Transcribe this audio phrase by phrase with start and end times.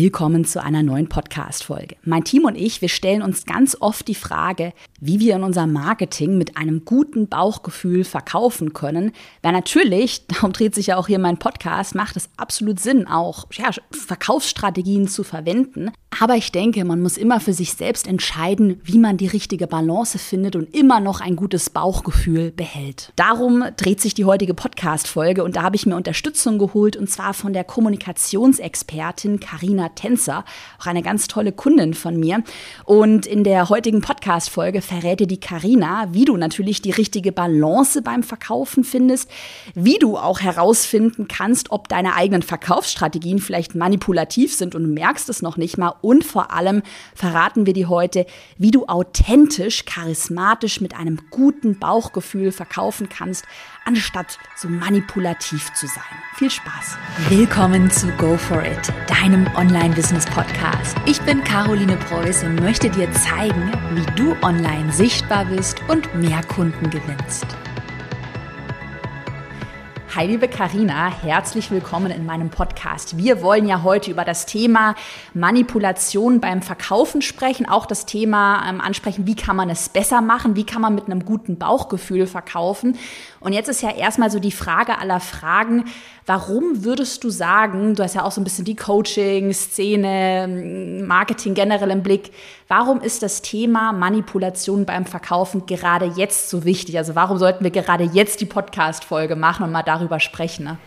[0.00, 1.96] Willkommen zu einer neuen Podcast-Folge.
[2.04, 5.72] Mein Team und ich, wir stellen uns ganz oft die Frage, wie wir in unserem
[5.72, 9.12] Marketing mit einem guten Bauchgefühl verkaufen können.
[9.42, 13.46] Weil natürlich, darum dreht sich ja auch hier mein Podcast, macht es absolut Sinn, auch
[13.52, 15.90] ja, Verkaufsstrategien zu verwenden.
[16.20, 20.18] Aber ich denke, man muss immer für sich selbst entscheiden, wie man die richtige Balance
[20.18, 23.12] findet und immer noch ein gutes Bauchgefühl behält.
[23.16, 27.34] Darum dreht sich die heutige Podcast-Folge und da habe ich mir Unterstützung geholt und zwar
[27.34, 30.44] von der Kommunikationsexpertin Karina Tänzer,
[30.80, 32.42] auch eine ganz tolle Kundin von mir.
[32.84, 38.00] Und in der heutigen Podcast-Folge verrät dir die Karina, wie du natürlich die richtige Balance
[38.00, 39.30] beim Verkaufen findest,
[39.74, 45.28] wie du auch herausfinden kannst, ob deine eigenen Verkaufsstrategien vielleicht manipulativ sind und du merkst
[45.28, 45.94] es noch nicht mal.
[46.00, 46.82] Und vor allem
[47.14, 48.24] verraten wir dir heute,
[48.56, 53.44] wie du authentisch, charismatisch mit einem guten Bauchgefühl verkaufen kannst,
[53.88, 56.04] anstatt so manipulativ zu sein.
[56.34, 56.98] Viel Spaß.
[57.30, 60.94] Willkommen zu Go For It, deinem Online-Business-Podcast.
[61.06, 66.42] Ich bin Caroline Preuß und möchte dir zeigen, wie du online sichtbar bist und mehr
[66.44, 67.46] Kunden gewinnst.
[70.16, 73.18] Hi liebe Karina, herzlich willkommen in meinem Podcast.
[73.18, 74.94] Wir wollen ja heute über das Thema
[75.34, 80.56] Manipulation beim Verkaufen sprechen, auch das Thema ähm, ansprechen, wie kann man es besser machen,
[80.56, 82.96] wie kann man mit einem guten Bauchgefühl verkaufen.
[83.38, 85.84] Und jetzt ist ja erstmal so die Frage aller Fragen,
[86.24, 91.52] warum würdest du sagen, du hast ja auch so ein bisschen die Coaching, Szene, Marketing
[91.52, 92.32] generell im Blick,
[92.68, 96.98] warum ist das Thema Manipulation beim Verkaufen gerade jetzt so wichtig?
[96.98, 100.64] Also warum sollten wir gerade jetzt die Podcast-Folge machen und mal darüber sprechen?
[100.64, 100.78] Ne?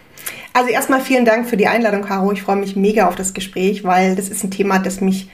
[0.53, 2.31] Also erstmal vielen Dank für die Einladung, Caro.
[2.31, 5.29] Ich freue mich mega auf das Gespräch, weil das ist ein Thema, das mich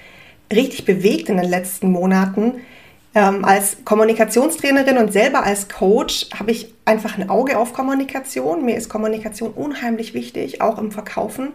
[0.51, 2.61] richtig bewegt in den letzten Monaten.
[3.13, 8.63] Ähm, als Kommunikationstrainerin und selber als Coach habe ich einfach ein Auge auf Kommunikation.
[8.63, 11.53] Mir ist Kommunikation unheimlich wichtig, auch im Verkaufen.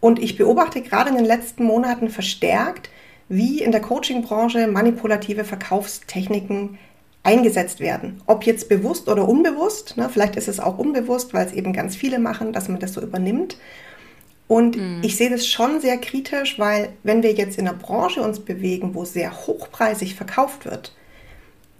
[0.00, 2.90] Und ich beobachte gerade in den letzten Monaten verstärkt,
[3.28, 6.78] wie in der Coaching-Branche manipulative Verkaufstechniken
[7.22, 8.20] eingesetzt werden.
[8.26, 11.96] Ob jetzt bewusst oder unbewusst, ne, vielleicht ist es auch unbewusst, weil es eben ganz
[11.96, 13.56] viele machen, dass man das so übernimmt.
[14.46, 15.00] Und mhm.
[15.02, 18.94] ich sehe das schon sehr kritisch, weil wenn wir jetzt in einer Branche uns bewegen,
[18.94, 20.94] wo sehr hochpreisig verkauft wird,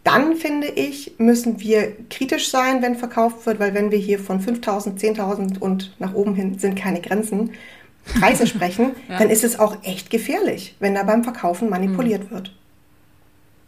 [0.03, 4.41] dann finde ich, müssen wir kritisch sein, wenn verkauft wird, weil wenn wir hier von
[4.41, 7.53] 5.000, 10.000 und nach oben hin sind keine Grenzen,
[8.05, 9.19] Preise sprechen, ja.
[9.19, 12.35] dann ist es auch echt gefährlich, wenn da beim Verkaufen manipuliert mhm.
[12.35, 12.53] wird.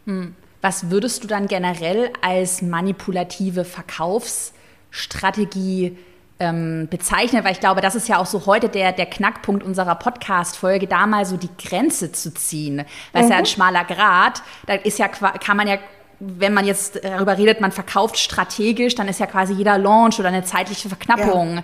[0.05, 0.35] Mhm.
[0.61, 5.97] Was würdest du dann generell als manipulative Verkaufsstrategie
[6.39, 9.95] ähm, bezeichnen, weil ich glaube, das ist ja auch so heute der, der Knackpunkt unserer
[9.95, 12.83] Podcast-Folge, da mal so die Grenze zu ziehen.
[13.11, 13.47] Weil es ja ein mhm.
[13.47, 15.77] schmaler Grad, da ist ja, kann man ja
[16.19, 20.29] wenn man jetzt darüber redet, man verkauft strategisch, dann ist ja quasi jeder Launch oder
[20.29, 21.63] eine zeitliche Verknappung, ja.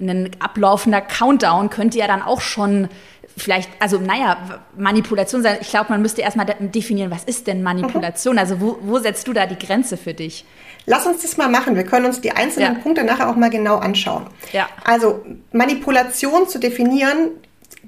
[0.00, 2.88] Ein ablaufender Countdown könnte ja dann auch schon
[3.36, 4.36] vielleicht, also naja,
[4.76, 5.58] Manipulation sein.
[5.60, 8.34] Ich glaube, man müsste erstmal definieren, was ist denn Manipulation?
[8.34, 8.38] Mhm.
[8.38, 10.44] Also wo, wo setzt du da die Grenze für dich?
[10.86, 11.76] Lass uns das mal machen.
[11.76, 12.80] Wir können uns die einzelnen ja.
[12.80, 14.26] Punkte nachher auch mal genau anschauen.
[14.52, 14.68] Ja.
[14.84, 17.30] Also Manipulation zu definieren,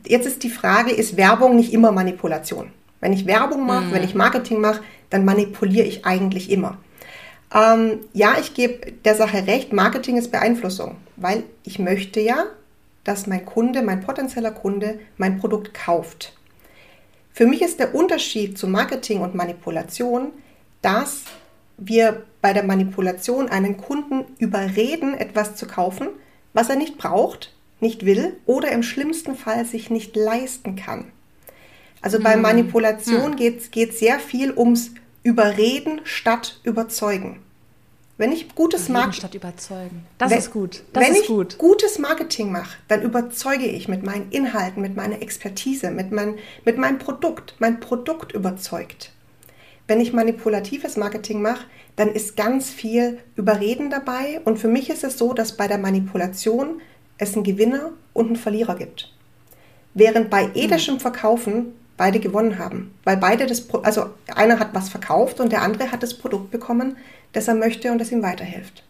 [0.07, 2.71] jetzt ist die Frage, ist Werbung nicht immer Manipulation?
[3.01, 3.93] Wenn ich Werbung mache, mhm.
[3.93, 6.79] wenn ich Marketing mache, dann manipuliere ich eigentlich immer.
[7.55, 12.47] Ähm, ja, ich gebe der Sache recht, Marketing ist Beeinflussung, weil ich möchte ja,
[13.05, 16.33] dass mein Kunde, mein potenzieller Kunde, mein Produkt kauft.
[17.33, 20.33] Für mich ist der Unterschied zu Marketing und Manipulation,
[20.83, 21.25] dass
[21.77, 26.09] wir bei der Manipulation einen Kunden überreden, etwas zu kaufen,
[26.53, 31.11] was er nicht braucht, nicht will oder im schlimmsten Fall sich nicht leisten kann.
[32.01, 32.43] Also bei hm.
[32.43, 34.93] Manipulation geht es sehr viel ums
[35.23, 37.41] Überreden statt Überzeugen.
[38.17, 40.85] Wenn ich gutes Marketing statt überzeugen, das wenn, ist gut.
[40.93, 41.59] Das wenn ist ich gut.
[41.59, 46.79] gutes Marketing mache, dann überzeuge ich mit meinen Inhalten, mit meiner Expertise, mit, mein, mit
[46.79, 47.57] meinem Produkt.
[47.59, 49.11] Mein Produkt überzeugt.
[49.89, 51.65] Wenn ich manipulatives Marketing mache,
[51.97, 54.41] dann ist ganz viel Überreden dabei.
[54.45, 56.81] Und für mich ist es so, dass bei der Manipulation
[57.19, 59.13] es einen Gewinner und einen Verlierer gibt.
[59.93, 62.95] Während bei ethischem Verkaufen beide gewonnen haben.
[63.05, 66.97] Weil beide das, also einer hat was verkauft und der andere hat das Produkt bekommen,
[67.35, 68.83] das er möchte und das ihm weiterhilft.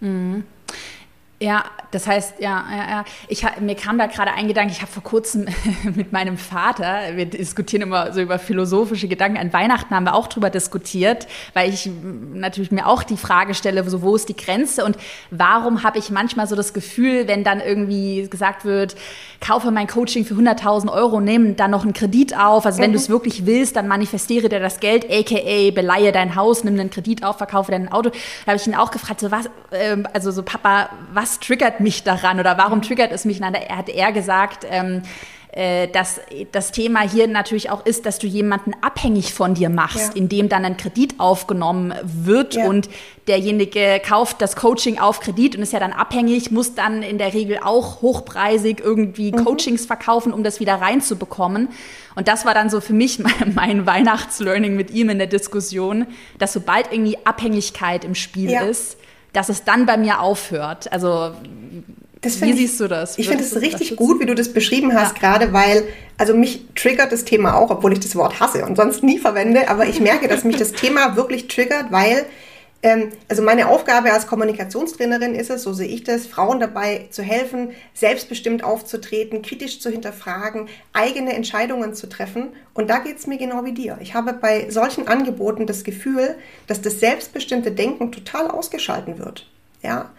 [0.00, 0.44] Mhm.
[1.38, 3.04] Ja, das heißt, ja, ja, ja.
[3.28, 5.46] Ich, mir kam da gerade ein Gedanke, ich habe vor kurzem
[5.94, 10.28] mit meinem Vater, wir diskutieren immer so über philosophische Gedanken, an Weihnachten haben wir auch
[10.28, 11.90] drüber diskutiert, weil ich
[12.32, 14.96] natürlich mir auch die Frage stelle, so wo ist die Grenze und
[15.30, 18.96] warum habe ich manchmal so das Gefühl, wenn dann irgendwie gesagt wird,
[19.46, 22.94] kaufe mein Coaching für 100.000 Euro, nehme dann noch einen Kredit auf, also wenn mhm.
[22.94, 26.88] du es wirklich willst, dann manifestiere dir das Geld, aka beleihe dein Haus, nimm einen
[26.88, 28.08] Kredit auf, verkaufe dein Auto.
[28.08, 31.80] Da habe ich ihn auch gefragt, so was, äh, also so Papa, was was triggert
[31.80, 33.40] mich daran oder warum triggert es mich?
[33.40, 35.02] Dann hat er gesagt, ähm,
[35.50, 36.20] äh, dass
[36.52, 40.14] das Thema hier natürlich auch ist, dass du jemanden abhängig von dir machst, ja.
[40.14, 42.68] indem dann ein Kredit aufgenommen wird ja.
[42.68, 42.88] und
[43.26, 47.34] derjenige kauft das Coaching auf Kredit und ist ja dann abhängig, muss dann in der
[47.34, 49.44] Regel auch hochpreisig irgendwie mhm.
[49.44, 51.70] Coachings verkaufen, um das wieder reinzubekommen.
[52.14, 56.06] Und das war dann so für mich mein, mein Weihnachtslearning mit ihm in der Diskussion,
[56.38, 58.60] dass sobald irgendwie Abhängigkeit im Spiel ja.
[58.60, 58.96] ist,
[59.36, 60.90] dass es dann bei mir aufhört.
[60.90, 61.32] Also
[62.22, 63.18] wie ich, siehst du das?
[63.18, 65.20] Ich finde es richtig gut, wie du das beschrieben hast, ja.
[65.20, 65.84] gerade weil,
[66.16, 69.68] also mich triggert das Thema auch, obwohl ich das Wort hasse und sonst nie verwende,
[69.68, 72.24] aber ich merke, dass mich das Thema wirklich triggert, weil
[73.28, 77.70] also meine Aufgabe als Kommunikationstrainerin ist es, so sehe ich das, Frauen dabei zu helfen,
[77.94, 82.48] selbstbestimmt aufzutreten, kritisch zu hinterfragen, eigene Entscheidungen zu treffen.
[82.74, 83.98] Und da geht es mir genau wie dir.
[84.00, 86.36] Ich habe bei solchen Angeboten das Gefühl,
[86.66, 89.48] dass das selbstbestimmte Denken total ausgeschalten wird.
[89.82, 90.10] Ja,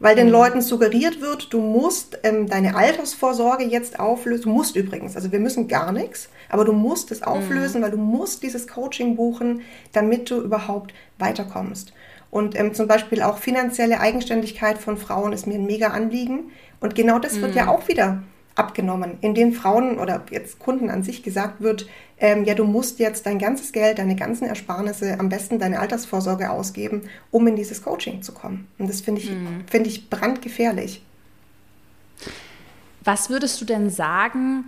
[0.00, 0.32] weil den mhm.
[0.32, 4.44] Leuten suggeriert wird, du musst ähm, deine Altersvorsorge jetzt auflösen.
[4.44, 7.84] Du musst übrigens, also wir müssen gar nichts, aber du musst es auflösen, mhm.
[7.84, 9.62] weil du musst dieses Coaching buchen,
[9.92, 11.92] damit du überhaupt weiterkommst.
[12.34, 16.50] Und ähm, zum Beispiel auch finanzielle Eigenständigkeit von Frauen ist mir ein mega Anliegen.
[16.80, 17.42] Und genau das mhm.
[17.42, 17.68] wird ja mhm.
[17.68, 18.24] auch wieder
[18.56, 21.86] abgenommen, indem Frauen oder jetzt Kunden an sich gesagt wird,
[22.18, 26.50] ähm, ja, du musst jetzt dein ganzes Geld, deine ganzen Ersparnisse, am besten deine Altersvorsorge
[26.50, 28.66] ausgeben, um in dieses Coaching zu kommen.
[28.78, 29.62] Und das finde ich, mhm.
[29.70, 31.04] finde ich brandgefährlich.
[33.04, 34.64] Was würdest du denn sagen,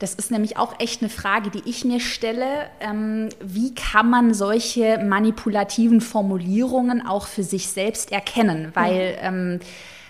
[0.00, 2.68] das ist nämlich auch echt eine Frage, die ich mir stelle.
[2.80, 8.70] Ähm, wie kann man solche manipulativen Formulierungen auch für sich selbst erkennen?
[8.74, 9.60] Weil ähm,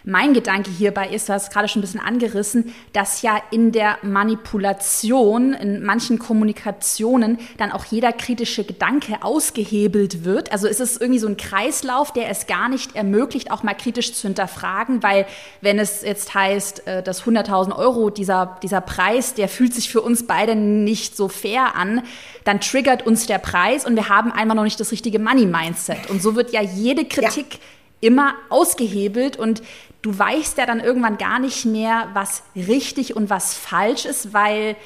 [0.04, 3.98] mein Gedanke hierbei ist, du hast gerade schon ein bisschen angerissen, dass ja in der
[4.02, 10.52] Manipulation, in manchen Kommunikationen dann auch jeder kritische Gedanke ausgehebelt wird.
[10.52, 14.12] Also es ist irgendwie so ein Kreislauf, der es gar nicht ermöglicht, auch mal kritisch
[14.12, 15.26] zu hinterfragen, weil
[15.60, 20.00] wenn es jetzt heißt, äh, dass 100.000 Euro, dieser, dieser Preis, der fühlt sich für
[20.00, 22.02] uns beide nicht so fair an,
[22.44, 26.08] dann triggert uns der Preis und wir haben einmal noch nicht das richtige Money-Mindset.
[26.08, 27.58] Und so wird ja jede Kritik ja
[28.00, 29.62] immer ausgehebelt und
[30.02, 34.76] du weißt ja dann irgendwann gar nicht mehr, was richtig und was falsch ist, weil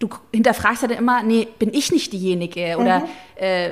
[0.00, 2.78] du hinterfragst ja dann immer, nee, bin ich nicht diejenige?
[2.78, 3.06] Oder, mhm.
[3.36, 3.70] äh,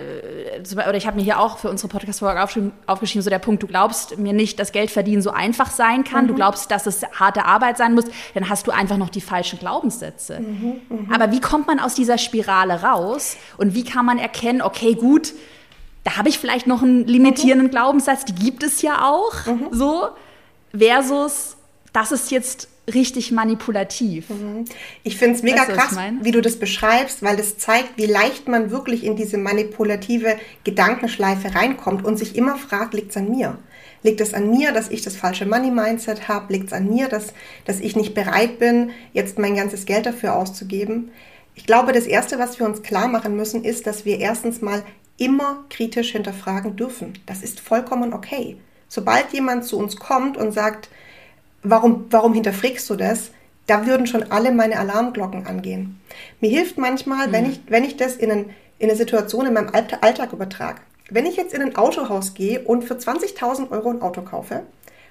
[0.74, 3.66] oder ich habe mir hier auch für unsere Podcast-Folge aufgeschrieben, aufgeschrieben, so der Punkt, du
[3.66, 6.28] glaubst mir nicht, dass Geld verdienen so einfach sein kann, mhm.
[6.28, 8.04] du glaubst, dass es harte Arbeit sein muss,
[8.34, 10.40] dann hast du einfach noch die falschen Glaubenssätze.
[10.40, 10.80] Mhm.
[10.90, 11.12] mhm.
[11.12, 15.32] Aber wie kommt man aus dieser Spirale raus und wie kann man erkennen, okay, gut,
[16.08, 17.70] da habe ich vielleicht noch einen limitierenden mhm.
[17.70, 19.66] Glaubenssatz, die gibt es ja auch, mhm.
[19.72, 20.08] so,
[20.74, 21.56] versus,
[21.92, 24.30] das ist jetzt richtig manipulativ.
[24.30, 24.64] Mhm.
[25.02, 28.06] Ich finde es mega weißt du, krass, wie du das beschreibst, weil das zeigt, wie
[28.06, 33.30] leicht man wirklich in diese manipulative Gedankenschleife reinkommt und sich immer fragt, liegt es an
[33.30, 33.58] mir?
[34.02, 36.54] Liegt es an mir, dass ich das falsche Money-Mindset habe?
[36.54, 37.34] Liegt es an mir, dass,
[37.66, 41.10] dass ich nicht bereit bin, jetzt mein ganzes Geld dafür auszugeben?
[41.54, 44.84] Ich glaube, das Erste, was wir uns klar machen müssen, ist, dass wir erstens mal
[45.18, 47.18] immer kritisch hinterfragen dürfen.
[47.26, 48.56] Das ist vollkommen okay.
[48.88, 50.88] Sobald jemand zu uns kommt und sagt,
[51.62, 53.32] warum, warum hinterfragst du das?
[53.66, 56.00] Da würden schon alle meine Alarmglocken angehen.
[56.40, 57.32] Mir hilft manchmal, mhm.
[57.32, 60.80] wenn, ich, wenn ich das in, ein, in eine Situation in meinem Alltag übertrage.
[61.10, 64.62] Wenn ich jetzt in ein Autohaus gehe und für 20.000 Euro ein Auto kaufe,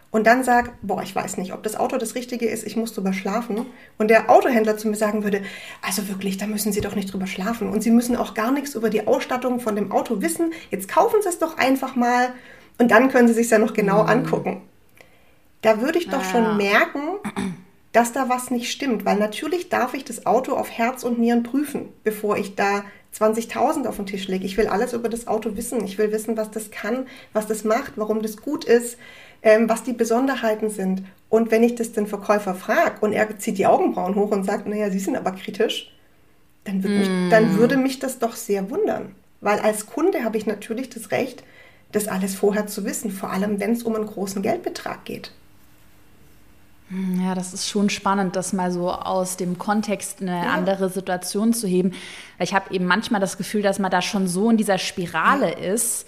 [0.09, 2.93] und dann sage, boah, ich weiß nicht, ob das Auto das Richtige ist, ich muss
[2.93, 3.65] drüber schlafen.
[3.97, 5.41] Und der Autohändler zu mir sagen würde,
[5.81, 7.69] also wirklich, da müssen Sie doch nicht drüber schlafen.
[7.69, 10.53] Und Sie müssen auch gar nichts über die Ausstattung von dem Auto wissen.
[10.71, 12.29] Jetzt kaufen Sie es doch einfach mal
[12.77, 14.09] und dann können Sie sich ja noch genau mhm.
[14.09, 14.61] angucken.
[15.61, 16.29] Da würde ich doch ja.
[16.29, 17.01] schon merken,
[17.91, 21.43] dass da was nicht stimmt, weil natürlich darf ich das Auto auf Herz und Nieren
[21.43, 22.85] prüfen, bevor ich da
[23.17, 24.45] 20.000 auf den Tisch lege.
[24.45, 25.83] Ich will alles über das Auto wissen.
[25.83, 28.97] Ich will wissen, was das kann, was das macht, warum das gut ist
[29.41, 31.03] ähm, was die Besonderheiten sind.
[31.29, 34.67] Und wenn ich das den Verkäufer frage und er zieht die Augenbrauen hoch und sagt,
[34.67, 35.93] naja, Sie sind aber kritisch,
[36.63, 37.29] dann, wird mich, mm.
[37.29, 39.15] dann würde mich das doch sehr wundern.
[39.41, 41.43] Weil als Kunde habe ich natürlich das Recht,
[41.91, 45.31] das alles vorher zu wissen, vor allem wenn es um einen großen Geldbetrag geht.
[46.89, 50.53] Hm, ja, das ist schon spannend, das mal so aus dem Kontext eine ja.
[50.53, 51.93] andere Situation zu heben.
[52.39, 55.73] Ich habe eben manchmal das Gefühl, dass man da schon so in dieser Spirale ja.
[55.73, 56.07] ist,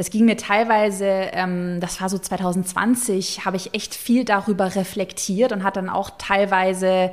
[0.00, 5.52] das ging mir teilweise, ähm, das war so 2020, habe ich echt viel darüber reflektiert
[5.52, 7.10] und hat dann auch teilweise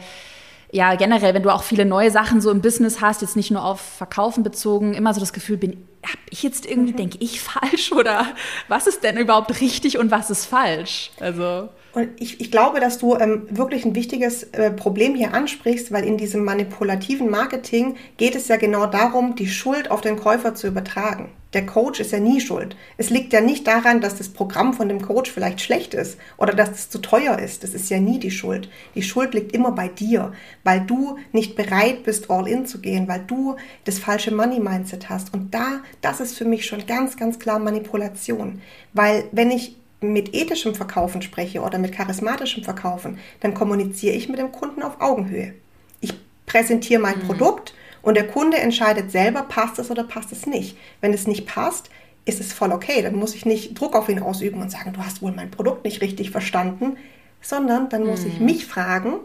[0.71, 3.65] ja, generell, wenn du auch viele neue Sachen so im Business hast, jetzt nicht nur
[3.65, 6.97] auf Verkaufen bezogen, immer so das Gefühl, bin, habe ich jetzt irgendwie, mhm.
[6.97, 8.27] denke ich falsch oder
[8.67, 11.11] was ist denn überhaupt richtig und was ist falsch?
[11.19, 11.69] Also.
[11.93, 16.03] Und ich, ich glaube, dass du ähm, wirklich ein wichtiges äh, Problem hier ansprichst, weil
[16.03, 20.67] in diesem manipulativen Marketing geht es ja genau darum, die Schuld auf den Käufer zu
[20.67, 21.31] übertragen.
[21.53, 22.75] Der Coach ist ja nie schuld.
[22.97, 26.53] Es liegt ja nicht daran, dass das Programm von dem Coach vielleicht schlecht ist oder
[26.53, 27.63] dass es zu teuer ist.
[27.63, 28.69] Das ist ja nie die Schuld.
[28.95, 30.33] Die Schuld liegt immer bei dir,
[30.65, 35.33] weil du nicht bereit bist, all in zu gehen, weil du das falsche Money-Mindset hast.
[35.33, 38.61] Und da, das ist für mich schon ganz, ganz klar Manipulation.
[38.93, 44.39] Weil wenn ich mit ethischem Verkaufen spreche oder mit charismatischem Verkaufen, dann kommuniziere ich mit
[44.39, 45.53] dem Kunden auf Augenhöhe.
[46.01, 46.13] Ich
[46.45, 47.23] präsentiere mein mhm.
[47.23, 50.77] Produkt und der Kunde entscheidet selber, passt es oder passt es nicht.
[51.01, 51.89] Wenn es nicht passt,
[52.25, 53.01] ist es voll okay.
[53.01, 55.83] Dann muss ich nicht Druck auf ihn ausüben und sagen, du hast wohl mein Produkt
[55.83, 56.97] nicht richtig verstanden,
[57.41, 58.27] sondern dann muss mhm.
[58.27, 59.15] ich mich fragen,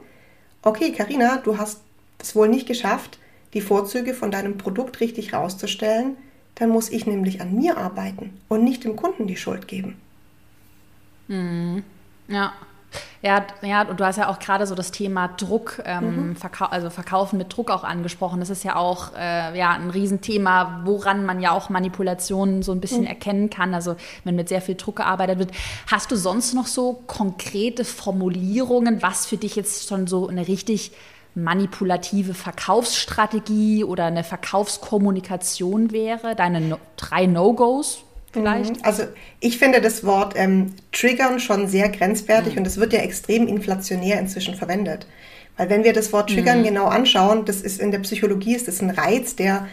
[0.62, 1.81] okay, Karina, du hast
[2.19, 3.19] es wohl nicht geschafft,
[3.52, 6.16] die Vorzüge von deinem Produkt richtig rauszustellen.
[6.56, 9.97] Dann muss ich nämlich an mir arbeiten und nicht dem Kunden die Schuld geben.
[11.28, 11.82] Mhm.
[12.28, 12.52] Ja.
[13.23, 16.37] Ja, ja, und du hast ja auch gerade so das Thema Druck, ähm, mhm.
[16.37, 18.40] Verkau also Verkaufen mit Druck auch angesprochen.
[18.40, 22.80] Das ist ja auch äh, ja, ein Riesenthema, woran man ja auch Manipulationen so ein
[22.80, 23.06] bisschen mhm.
[23.06, 23.75] erkennen kann.
[23.75, 25.52] Also wenn mit sehr viel Druck gearbeitet wird.
[25.90, 30.92] Hast du sonst noch so konkrete Formulierungen, was für dich jetzt schon so eine richtig
[31.35, 36.37] manipulative Verkaufsstrategie oder eine Verkaufskommunikation wäre?
[36.37, 38.05] Deine no drei No-Gos?
[38.33, 38.77] vielleicht?
[38.77, 38.83] Mhm.
[38.83, 39.05] Also
[39.41, 42.61] ich finde das Wort ähm, triggern schon sehr grenzwertig mhm.
[42.61, 45.07] und es wird ja extrem inflationär inzwischen verwendet.
[45.57, 46.65] Weil wenn wir das Wort triggern mhm.
[46.65, 49.69] genau anschauen, das ist in der Psychologie ist das ein Reiz, der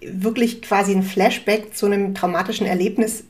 [0.00, 3.24] wirklich quasi ein Flashback zu einem traumatischen Erlebnis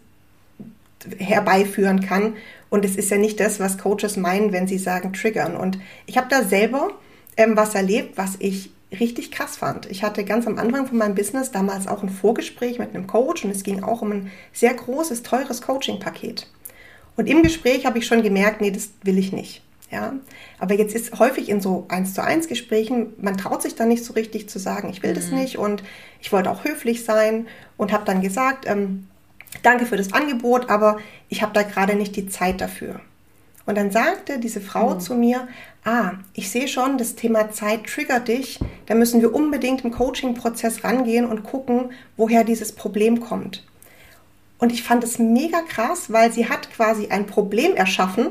[1.18, 2.34] herbeiführen kann.
[2.68, 5.56] Und es ist ja nicht das, was Coaches meinen, wenn sie sagen triggern.
[5.56, 6.90] Und ich habe da selber
[7.36, 9.86] ähm, was erlebt, was ich richtig krass fand.
[9.90, 13.44] Ich hatte ganz am Anfang von meinem Business damals auch ein Vorgespräch mit einem Coach
[13.44, 16.46] und es ging auch um ein sehr großes, teures Coaching-Paket.
[17.16, 19.62] Und im Gespräch habe ich schon gemerkt, nee, das will ich nicht.
[19.90, 20.14] Ja,
[20.58, 24.04] aber jetzt ist häufig in so eins zu eins Gesprächen, man traut sich dann nicht
[24.04, 25.14] so richtig zu sagen, ich will mhm.
[25.14, 25.84] das nicht und
[26.20, 29.06] ich wollte auch höflich sein und habe dann gesagt, ähm,
[29.62, 30.98] danke für das Angebot, aber
[31.28, 33.00] ich habe da gerade nicht die Zeit dafür.
[33.66, 35.00] Und dann sagte diese Frau mhm.
[35.00, 35.48] zu mir,
[35.84, 40.84] ah, ich sehe schon, das Thema Zeit triggert dich, da müssen wir unbedingt im Coaching-Prozess
[40.84, 43.64] rangehen und gucken, woher dieses Problem kommt.
[44.58, 48.28] Und ich fand es mega krass, weil sie hat quasi ein Problem erschaffen,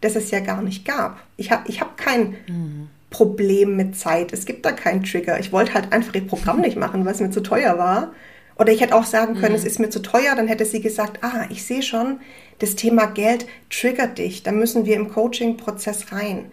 [0.00, 1.18] das es ja gar nicht gab.
[1.36, 2.88] Ich habe ich hab kein mhm.
[3.10, 4.32] Problem mit Zeit.
[4.32, 5.38] Es gibt da keinen Trigger.
[5.38, 8.12] Ich wollte halt einfach ihr Programm nicht machen, weil es mir zu teuer war.
[8.58, 9.58] Oder ich hätte auch sagen können, mhm.
[9.58, 12.20] es ist mir zu teuer, dann hätte sie gesagt, ah, ich sehe schon,
[12.58, 16.50] das Thema Geld triggert dich, da müssen wir im Coaching-Prozess rein.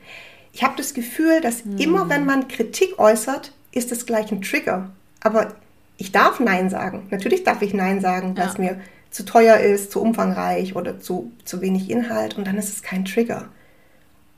[0.53, 1.77] Ich habe das Gefühl, dass mhm.
[1.77, 4.89] immer wenn man Kritik äußert, ist es gleich ein Trigger.
[5.21, 5.53] Aber
[5.97, 7.07] ich darf Nein sagen.
[7.11, 8.51] Natürlich darf ich Nein sagen, weil ja.
[8.51, 12.69] es mir zu teuer ist, zu umfangreich oder zu, zu wenig Inhalt und dann ist
[12.69, 13.49] es kein Trigger.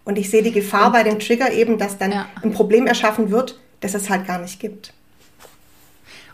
[0.03, 2.25] Und ich sehe die Gefahr bei dem Trigger eben, dass dann ja.
[2.41, 4.93] ein Problem erschaffen wird, das es halt gar nicht gibt.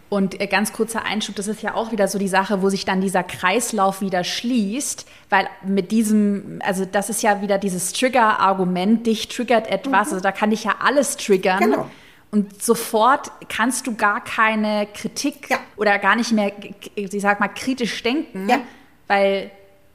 [0.09, 2.85] Und äh, ganz kurzer Einschub, das ist ja auch wieder so die Sache, wo sich
[2.85, 9.05] dann dieser Kreislauf wieder schließt, weil mit diesem, also das ist ja wieder dieses Trigger-Argument,
[9.05, 10.13] dich triggert etwas, mhm.
[10.13, 11.59] also da kann dich ja alles triggern.
[11.59, 11.89] Genau.
[12.31, 15.59] Und sofort kannst du gar keine Kritik ja.
[15.75, 16.51] oder gar nicht mehr,
[16.95, 18.59] ich sag mal, kritisch denken, ja.
[19.07, 19.51] weil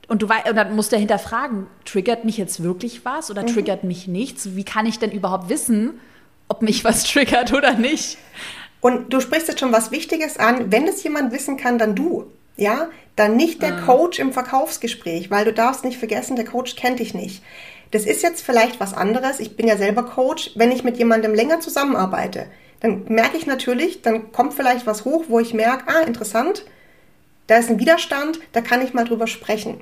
[0.09, 3.47] und du und dann musst du hinterfragen, triggert mich jetzt wirklich was oder mhm.
[3.47, 4.57] triggert mich nichts?
[4.57, 6.01] Wie kann ich denn überhaupt wissen,
[6.49, 8.19] ob mich was triggert oder nicht?
[8.83, 10.71] Und du sprichst jetzt schon was Wichtiges an.
[10.71, 12.27] Wenn es jemand wissen kann, dann du.
[12.57, 13.87] Ja, dann nicht der mhm.
[13.87, 17.43] Coach im Verkaufsgespräch, weil du darfst nicht vergessen, der Coach kennt dich nicht.
[17.93, 19.39] Das ist jetzt vielleicht was anderes.
[19.39, 20.51] Ich bin ja selber Coach.
[20.57, 22.47] Wenn ich mit jemandem länger zusammenarbeite,
[22.81, 26.65] dann merke ich natürlich, dann kommt vielleicht was hoch, wo ich merke, ah, interessant,
[27.47, 29.81] da ist ein Widerstand, da kann ich mal drüber sprechen.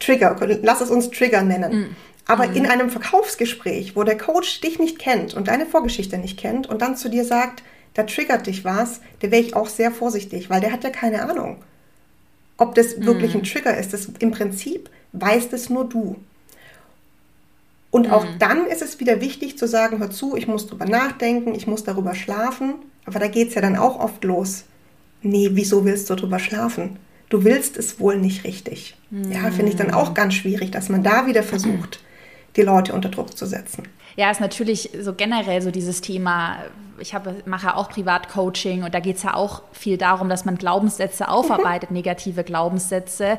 [0.00, 1.72] Trigger, lass es uns Trigger nennen.
[1.72, 1.96] Mhm.
[2.26, 2.56] Aber mhm.
[2.56, 6.82] in einem Verkaufsgespräch, wo der Coach dich nicht kennt und deine Vorgeschichte nicht kennt und
[6.82, 7.62] dann zu dir sagt,
[7.94, 11.28] da triggert dich was, da wäre ich auch sehr vorsichtig, weil der hat ja keine
[11.28, 11.56] Ahnung,
[12.58, 13.06] ob das mhm.
[13.06, 13.92] wirklich ein Trigger ist.
[13.92, 16.16] Das, Im Prinzip weißt es nur du.
[17.90, 18.12] Und mhm.
[18.12, 21.66] auch dann ist es wieder wichtig zu sagen, hör zu, ich muss drüber nachdenken, ich
[21.66, 22.74] muss darüber schlafen.
[23.06, 24.64] Aber da geht es ja dann auch oft los.
[25.22, 26.98] Nee, wieso willst du drüber schlafen?
[27.28, 28.96] Du willst es wohl nicht richtig.
[29.30, 30.14] Ja, finde ich dann auch mhm.
[30.14, 32.00] ganz schwierig, dass man da wieder versucht,
[32.56, 33.88] die Leute unter Druck zu setzen.
[34.16, 36.58] Ja, ist natürlich so generell so dieses Thema.
[36.98, 40.56] Ich habe, mache auch Privatcoaching und da geht es ja auch viel darum, dass man
[40.56, 41.96] Glaubenssätze aufarbeitet, mhm.
[41.96, 43.38] negative Glaubenssätze.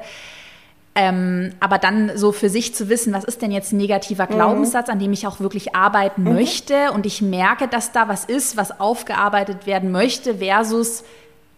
[0.94, 4.34] Ähm, aber dann so für sich zu wissen, was ist denn jetzt ein negativer mhm.
[4.34, 6.34] Glaubenssatz, an dem ich auch wirklich arbeiten mhm.
[6.34, 11.04] möchte und ich merke, dass da was ist, was aufgearbeitet werden möchte, versus,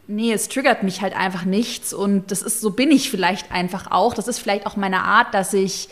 [0.07, 3.91] nee, es triggert mich halt einfach nichts und das ist, so bin ich vielleicht einfach
[3.91, 4.13] auch.
[4.13, 5.87] Das ist vielleicht auch meine Art, dass ich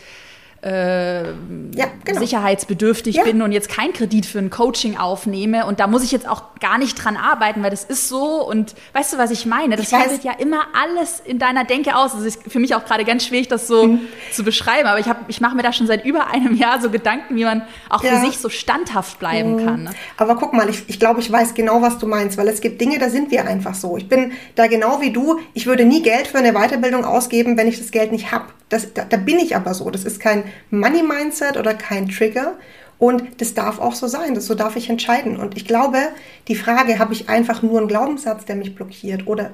[0.62, 2.20] äh, ja, genau.
[2.20, 3.24] sicherheitsbedürftig ja.
[3.24, 6.42] bin und jetzt keinen Kredit für ein Coaching aufnehme und da muss ich jetzt auch
[6.60, 9.76] gar nicht dran arbeiten, weil das ist so und weißt du, was ich meine?
[9.76, 12.14] Das fällt ja immer alles in deiner Denke aus.
[12.14, 14.00] Es ist für mich auch gerade ganz schwierig, das so mhm.
[14.32, 17.36] zu beschreiben, aber ich, ich mache mir da schon seit über einem Jahr so Gedanken,
[17.36, 18.16] wie man auch ja.
[18.16, 19.64] für sich so standhaft bleiben mhm.
[19.64, 19.82] kann.
[19.84, 19.90] Ne?
[20.16, 22.80] Aber guck mal, ich, ich glaube, ich weiß genau, was du meinst, weil es gibt
[22.80, 23.96] Dinge, da sind wir einfach so.
[23.96, 25.38] Ich bin da genau wie du.
[25.54, 28.46] Ich würde nie Geld für eine Weiterbildung ausgeben, wenn ich das Geld nicht habe.
[28.68, 29.90] Da, da bin ich aber so.
[29.90, 32.54] Das ist kein Money-Mindset oder kein Trigger.
[32.98, 35.36] Und das darf auch so sein, das so darf ich entscheiden.
[35.36, 35.98] Und ich glaube,
[36.48, 39.26] die Frage, habe ich einfach nur einen Glaubenssatz, der mich blockiert?
[39.26, 39.52] Oder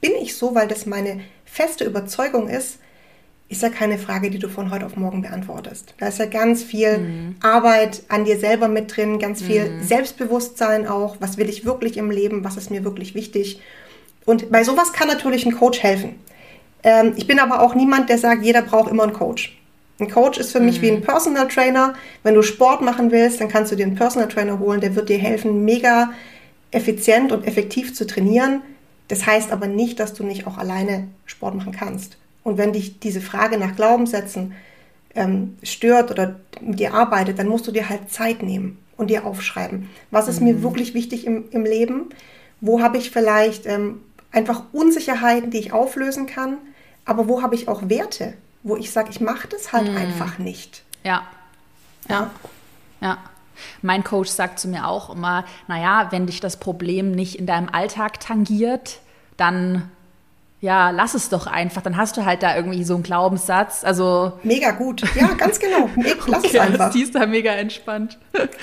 [0.00, 2.78] bin ich so, weil das meine feste Überzeugung ist,
[3.50, 5.94] ist ja keine Frage, die du von heute auf morgen beantwortest.
[5.98, 7.36] Da ist ja ganz viel mhm.
[7.42, 9.82] Arbeit an dir selber mit drin, ganz viel mhm.
[9.82, 11.16] Selbstbewusstsein auch.
[11.18, 12.44] Was will ich wirklich im Leben?
[12.44, 13.60] Was ist mir wirklich wichtig?
[14.24, 16.14] Und bei sowas kann natürlich ein Coach helfen.
[16.84, 19.59] Ähm, ich bin aber auch niemand, der sagt, jeder braucht immer einen Coach.
[20.00, 20.66] Ein Coach ist für mhm.
[20.66, 21.94] mich wie ein Personal Trainer.
[22.22, 25.08] Wenn du Sport machen willst, dann kannst du dir einen Personal Trainer holen, der wird
[25.08, 26.10] dir helfen, mega
[26.70, 28.62] effizient und effektiv zu trainieren.
[29.08, 32.16] Das heißt aber nicht, dass du nicht auch alleine Sport machen kannst.
[32.42, 34.54] Und wenn dich diese Frage nach Glaubenssätzen
[35.14, 39.26] ähm, stört oder mit dir arbeitet, dann musst du dir halt Zeit nehmen und dir
[39.26, 39.88] aufschreiben.
[40.10, 40.46] Was ist mhm.
[40.46, 42.10] mir wirklich wichtig im, im Leben?
[42.60, 46.58] Wo habe ich vielleicht ähm, einfach Unsicherheiten, die ich auflösen kann?
[47.04, 49.96] Aber wo habe ich auch Werte, wo ich sage, ich mache das halt mhm.
[49.96, 50.82] einfach nicht?
[51.02, 51.22] Ja.
[52.08, 52.30] Ja.
[53.00, 53.18] Ja.
[53.82, 57.68] Mein Coach sagt zu mir auch immer, naja, wenn dich das Problem nicht in deinem
[57.68, 59.00] Alltag tangiert,
[59.36, 59.90] dann
[60.62, 61.80] ja, lass es doch einfach.
[61.80, 63.82] Dann hast du halt da irgendwie so einen Glaubenssatz.
[63.82, 65.02] Also mega gut.
[65.14, 65.88] Ja, ganz genau.
[66.26, 66.90] Lass okay, es einfach.
[66.92, 68.18] Die ist da mega entspannt.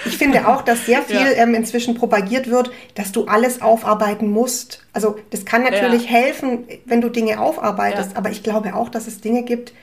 [0.06, 1.32] Ich finde auch, dass sehr viel ja.
[1.32, 4.84] ähm, inzwischen propagiert wird, dass du alles aufarbeiten musst.
[4.94, 6.12] Also das kann natürlich ja.
[6.12, 8.12] helfen, wenn du Dinge aufarbeitest.
[8.12, 8.18] Ja.
[8.18, 9.74] Aber ich glaube auch, dass es Dinge gibt,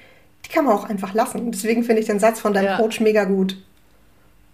[0.45, 1.51] die kann man auch einfach lassen.
[1.51, 3.57] Deswegen finde ich den Satz von deinem Coach mega gut.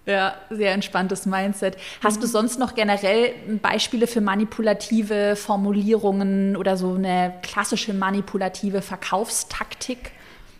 [0.06, 1.76] Ja, sehr entspanntes Mindset.
[2.02, 2.20] Hast mhm.
[2.22, 10.12] du sonst noch generell Beispiele für manipulative Formulierungen oder so eine klassische manipulative Verkaufstaktik?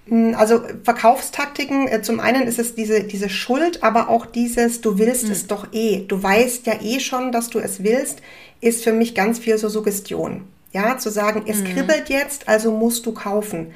[0.07, 4.99] Mm, also Verkaufstaktiken, äh, zum einen ist es diese, diese Schuld, aber auch dieses, du
[4.99, 5.33] willst mhm.
[5.33, 6.05] es doch eh.
[6.07, 8.21] Du weißt ja eh schon, dass du es willst,
[8.61, 10.45] ist für mich ganz viel so Suggestion.
[10.73, 11.65] Ja, zu sagen, es mhm.
[11.65, 13.73] kribbelt jetzt, also musst du kaufen.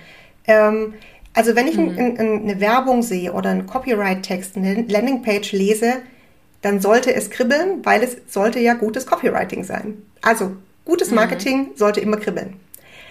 [0.46, 0.94] Ähm,
[1.35, 1.99] also wenn ich mhm.
[1.99, 5.97] ein, ein, eine Werbung sehe oder einen Copyright-Text, eine Landingpage lese,
[6.62, 10.03] dann sollte es kribbeln, weil es sollte ja gutes Copywriting sein.
[10.23, 11.16] Also gutes mhm.
[11.16, 11.77] Marketing mhm.
[11.77, 12.55] sollte immer kribbeln.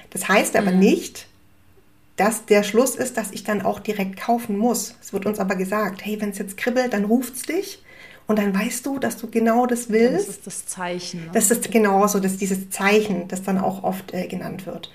[0.10, 0.80] Das heißt aber mhm.
[0.80, 1.28] nicht,
[2.16, 4.96] dass der Schluss ist, dass ich dann auch direkt kaufen muss.
[5.02, 7.84] Es wird uns aber gesagt, hey, wenn es jetzt kribbelt, dann ruft's dich
[8.28, 10.28] und dann weißt du, dass du genau das willst.
[10.28, 11.26] Das ist das Zeichen.
[11.26, 11.32] Ne?
[11.34, 14.92] Das ist genauso, dass dieses Zeichen, das dann auch oft äh, genannt wird.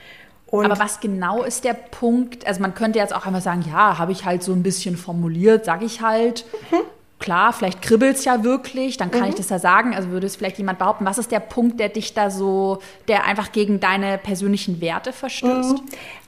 [0.51, 2.47] Und Aber was genau ist der Punkt?
[2.47, 5.65] Also man könnte jetzt auch einmal sagen, ja, habe ich halt so ein bisschen formuliert,
[5.67, 6.47] sage ich halt.
[6.71, 6.79] Mhm.
[7.19, 9.29] Klar, vielleicht kribbelt es ja wirklich, dann kann mhm.
[9.29, 9.95] ich das ja sagen.
[9.95, 13.25] Also würde es vielleicht jemand behaupten, was ist der Punkt, der dich da so, der
[13.25, 15.73] einfach gegen deine persönlichen Werte verstößt?
[15.73, 15.83] Mhm.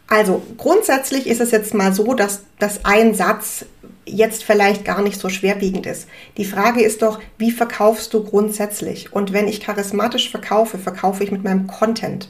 [0.08, 3.64] Also grundsätzlich ist es jetzt mal so, dass, dass ein Satz
[4.04, 6.08] jetzt vielleicht gar nicht so schwerwiegend ist.
[6.36, 9.12] Die Frage ist doch, wie verkaufst du grundsätzlich?
[9.12, 12.28] Und wenn ich charismatisch verkaufe, verkaufe ich mit meinem Content.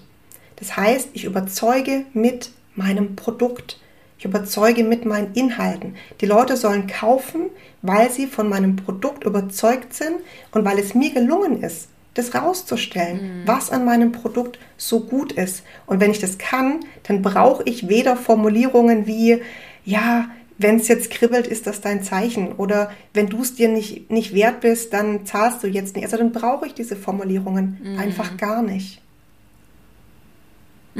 [0.60, 3.80] Das heißt, ich überzeuge mit meinem Produkt.
[4.18, 5.96] Ich überzeuge mit meinen Inhalten.
[6.20, 7.46] Die Leute sollen kaufen,
[7.80, 10.16] weil sie von meinem Produkt überzeugt sind
[10.52, 13.42] und weil es mir gelungen ist, das rauszustellen, mhm.
[13.46, 15.62] was an meinem Produkt so gut ist.
[15.86, 19.40] Und wenn ich das kann, dann brauche ich weder Formulierungen wie,
[19.86, 22.52] ja, wenn es jetzt kribbelt, ist das dein Zeichen.
[22.52, 26.04] Oder wenn du es dir nicht, nicht wert bist, dann zahlst du jetzt nicht.
[26.04, 27.98] Also dann brauche ich diese Formulierungen mhm.
[27.98, 29.00] einfach gar nicht.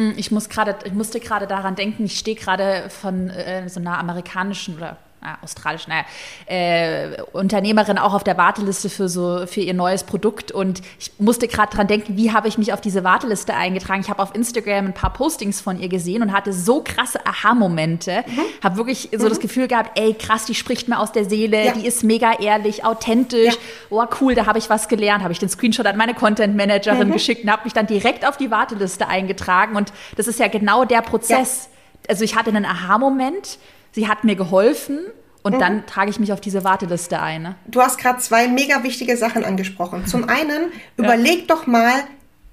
[0.00, 3.80] Hm, ich muss gerade, ich musste gerade daran denken, ich stehe gerade von äh, so
[3.80, 6.04] einer amerikanischen oder ah, australisch, naja,
[6.46, 11.48] äh, Unternehmerin auch auf der Warteliste für so für ihr neues Produkt und ich musste
[11.48, 14.00] gerade dran denken, wie habe ich mich auf diese Warteliste eingetragen?
[14.00, 18.24] Ich habe auf Instagram ein paar Postings von ihr gesehen und hatte so krasse Aha-Momente,
[18.26, 18.40] mhm.
[18.62, 19.28] habe wirklich so mhm.
[19.28, 21.72] das Gefühl gehabt, ey krass, die spricht mir aus der Seele, ja.
[21.72, 23.60] die ist mega ehrlich, authentisch, ja.
[23.90, 27.08] oh cool, da habe ich was gelernt, habe ich den Screenshot an meine Content Managerin
[27.08, 27.12] mhm.
[27.12, 30.84] geschickt und habe mich dann direkt auf die Warteliste eingetragen und das ist ja genau
[30.84, 31.64] der Prozess.
[31.64, 31.70] Ja.
[32.08, 33.58] Also ich hatte einen Aha-Moment
[33.92, 34.98] sie hat mir geholfen
[35.42, 35.58] und mhm.
[35.58, 37.42] dann trage ich mich auf diese Warteliste ein.
[37.42, 37.54] Ne?
[37.66, 40.06] Du hast gerade zwei mega wichtige Sachen angesprochen.
[40.06, 40.62] Zum einen,
[40.96, 41.04] ja.
[41.04, 42.04] überleg doch mal,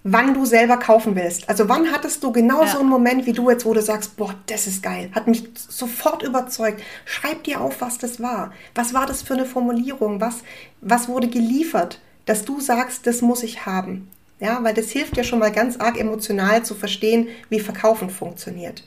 [0.04, 1.50] wann du selber kaufen willst.
[1.50, 2.68] Also wann hattest du genau ja.
[2.68, 5.44] so einen Moment wie du jetzt, wo du sagst, boah, das ist geil, hat mich
[5.56, 6.82] sofort überzeugt.
[7.06, 8.54] Schreib dir auf, was das war.
[8.74, 10.22] Was war das für eine Formulierung?
[10.22, 10.44] Was,
[10.80, 14.10] was wurde geliefert, dass du sagst, das muss ich haben?
[14.40, 18.84] Ja, weil das hilft ja schon mal ganz arg emotional zu verstehen, wie Verkaufen funktioniert.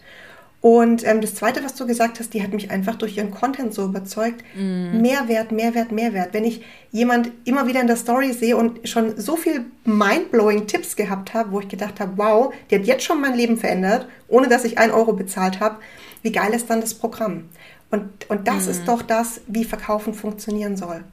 [0.63, 3.73] Und ähm, das Zweite, was du gesagt hast, die hat mich einfach durch ihren Content
[3.73, 4.45] so überzeugt.
[4.55, 5.01] Mm.
[5.01, 6.35] Mehrwert, Mehrwert, Mehrwert.
[6.35, 10.97] Wenn ich jemand immer wieder in der Story sehe und schon so viel mindblowing Tipps
[10.97, 14.49] gehabt habe, wo ich gedacht habe, wow, die hat jetzt schon mein Leben verändert, ohne
[14.49, 15.77] dass ich ein Euro bezahlt habe,
[16.21, 17.45] wie geil ist dann das Programm?
[17.91, 18.71] Und, und das mm.
[18.71, 21.05] ist doch das, wie Verkaufen funktionieren soll.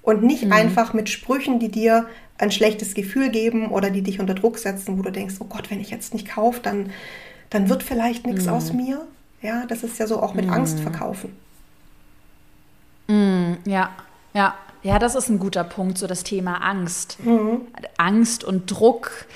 [0.00, 0.52] Und nicht mm.
[0.52, 2.06] einfach mit Sprüchen, die dir
[2.38, 5.70] ein schlechtes Gefühl geben oder die dich unter Druck setzen, wo du denkst, oh Gott,
[5.70, 6.90] wenn ich jetzt nicht kaufe, dann
[7.50, 8.52] dann wird vielleicht nichts mhm.
[8.52, 9.06] aus mir.
[9.42, 10.52] Ja, das ist ja so auch mit mhm.
[10.52, 11.36] Angst verkaufen.
[13.08, 13.90] Mhm, ja,
[14.34, 14.54] ja.
[14.82, 17.18] Ja, das ist ein guter Punkt, so das Thema Angst.
[17.22, 17.66] Mhm.
[17.98, 19.26] Angst und Druck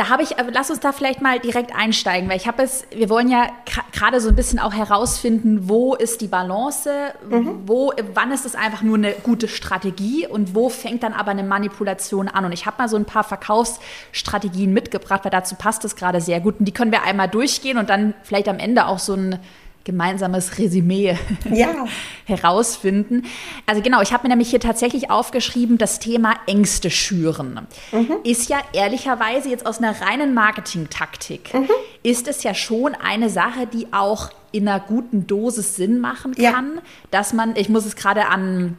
[0.00, 3.10] da habe ich, lass uns da vielleicht mal direkt einsteigen, weil ich habe es, wir
[3.10, 3.50] wollen ja
[3.92, 6.90] gerade so ein bisschen auch herausfinden, wo ist die Balance,
[7.28, 7.64] mhm.
[7.66, 11.42] wo, wann ist es einfach nur eine gute Strategie und wo fängt dann aber eine
[11.42, 12.46] Manipulation an.
[12.46, 16.40] Und ich habe mal so ein paar Verkaufsstrategien mitgebracht, weil dazu passt es gerade sehr
[16.40, 16.60] gut.
[16.60, 19.38] Und die können wir einmal durchgehen und dann vielleicht am Ende auch so ein
[19.84, 21.16] gemeinsames Resümee
[21.50, 21.86] ja.
[22.26, 23.24] herausfinden.
[23.66, 27.66] Also genau, ich habe mir nämlich hier tatsächlich aufgeschrieben, das Thema Ängste schüren.
[27.92, 28.16] Mhm.
[28.24, 31.68] Ist ja ehrlicherweise jetzt aus einer reinen Marketing-Taktik, mhm.
[32.02, 36.74] ist es ja schon eine Sache, die auch in einer guten Dosis Sinn machen kann,
[36.76, 36.82] ja.
[37.10, 38.76] dass man, ich muss es gerade an,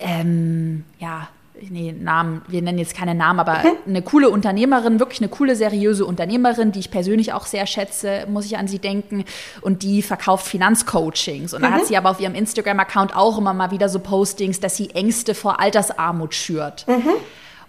[0.00, 1.28] ähm, ja,
[1.70, 3.76] nee, Namen, wir nennen jetzt keine Namen, aber mhm.
[3.88, 8.46] eine coole Unternehmerin, wirklich eine coole, seriöse Unternehmerin, die ich persönlich auch sehr schätze, muss
[8.46, 9.24] ich an sie denken.
[9.60, 11.54] Und die verkauft Finanzcoachings.
[11.54, 11.66] Und mhm.
[11.66, 14.90] da hat sie aber auf ihrem Instagram-Account auch immer mal wieder so Postings, dass sie
[14.90, 16.86] Ängste vor Altersarmut schürt.
[16.88, 17.10] Mhm.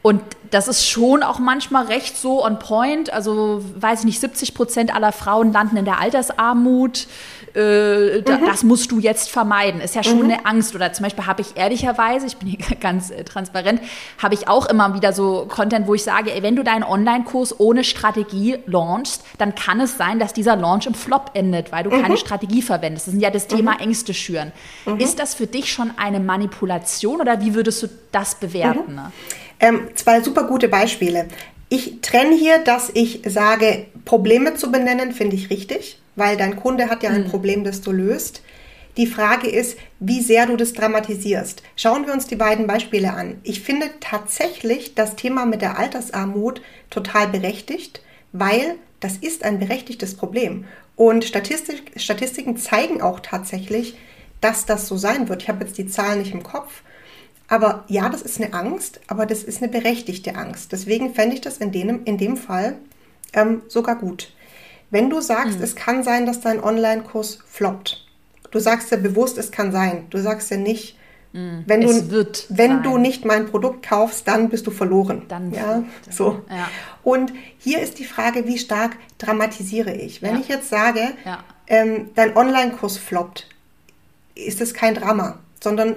[0.01, 0.21] Und
[0.51, 3.11] das ist schon auch manchmal recht so on point.
[3.11, 7.07] Also, weiß ich nicht, 70 Prozent aller Frauen landen in der Altersarmut.
[7.57, 8.45] Äh, mhm.
[8.45, 9.81] Das musst du jetzt vermeiden.
[9.81, 10.25] Ist ja schon mhm.
[10.25, 10.75] eine Angst.
[10.75, 13.81] Oder zum Beispiel habe ich ehrlicherweise, ich bin hier ganz äh, transparent,
[14.21, 17.59] habe ich auch immer wieder so Content, wo ich sage, ey, wenn du deinen Online-Kurs
[17.59, 21.89] ohne Strategie launchst, dann kann es sein, dass dieser Launch im Flop endet, weil du
[21.89, 22.03] mhm.
[22.03, 23.07] keine Strategie verwendest.
[23.07, 23.79] Das ist ja das Thema mhm.
[23.79, 24.51] Ängste schüren.
[24.85, 24.99] Mhm.
[24.99, 28.95] Ist das für dich schon eine Manipulation oder wie würdest du das bewerten?
[28.95, 29.11] Mhm.
[29.59, 31.27] Ähm, zwei super gute Beispiele.
[31.69, 36.89] Ich trenne hier, dass ich sage, Probleme zu benennen, finde ich richtig, weil dein Kunde
[36.89, 37.29] hat ja ein mhm.
[37.29, 38.41] Problem, das du löst.
[38.97, 41.61] Die Frage ist, wie sehr du das dramatisierst.
[41.75, 43.39] Schauen wir uns die beiden Beispiele an.
[43.43, 48.01] Ich finde tatsächlich das Thema mit der Altersarmut total berechtigt,
[48.33, 50.65] weil das ist ein berechtigtes Problem.
[50.95, 53.95] Und Statistik, Statistiken zeigen auch tatsächlich,
[54.41, 55.43] dass das so sein wird.
[55.43, 56.81] Ich habe jetzt die Zahlen nicht im Kopf,
[57.47, 60.71] aber ja, das ist eine Angst, aber das ist eine berechtigte Angst.
[60.71, 62.77] Deswegen fände ich das in dem, in dem Fall
[63.33, 64.31] ähm, sogar gut.
[64.89, 65.63] Wenn du sagst, mhm.
[65.63, 68.05] es kann sein, dass dein Online-Kurs floppt,
[68.51, 70.07] du sagst ja bewusst, es kann sein.
[70.09, 70.97] Du sagst ja nicht,
[71.33, 71.63] mhm.
[71.65, 75.23] wenn, du, wenn du nicht mein Produkt kaufst, dann bist du verloren.
[75.27, 76.41] Dann ja, so.
[76.49, 76.69] Ja.
[77.03, 80.21] Und hier ist die Frage, wie stark dramatisiere ich?
[80.21, 80.41] Wenn ja.
[80.41, 81.01] ich jetzt sage,
[81.67, 83.47] ähm, dein Online-Kurs floppt,
[84.35, 85.95] ist es kein Drama, sondern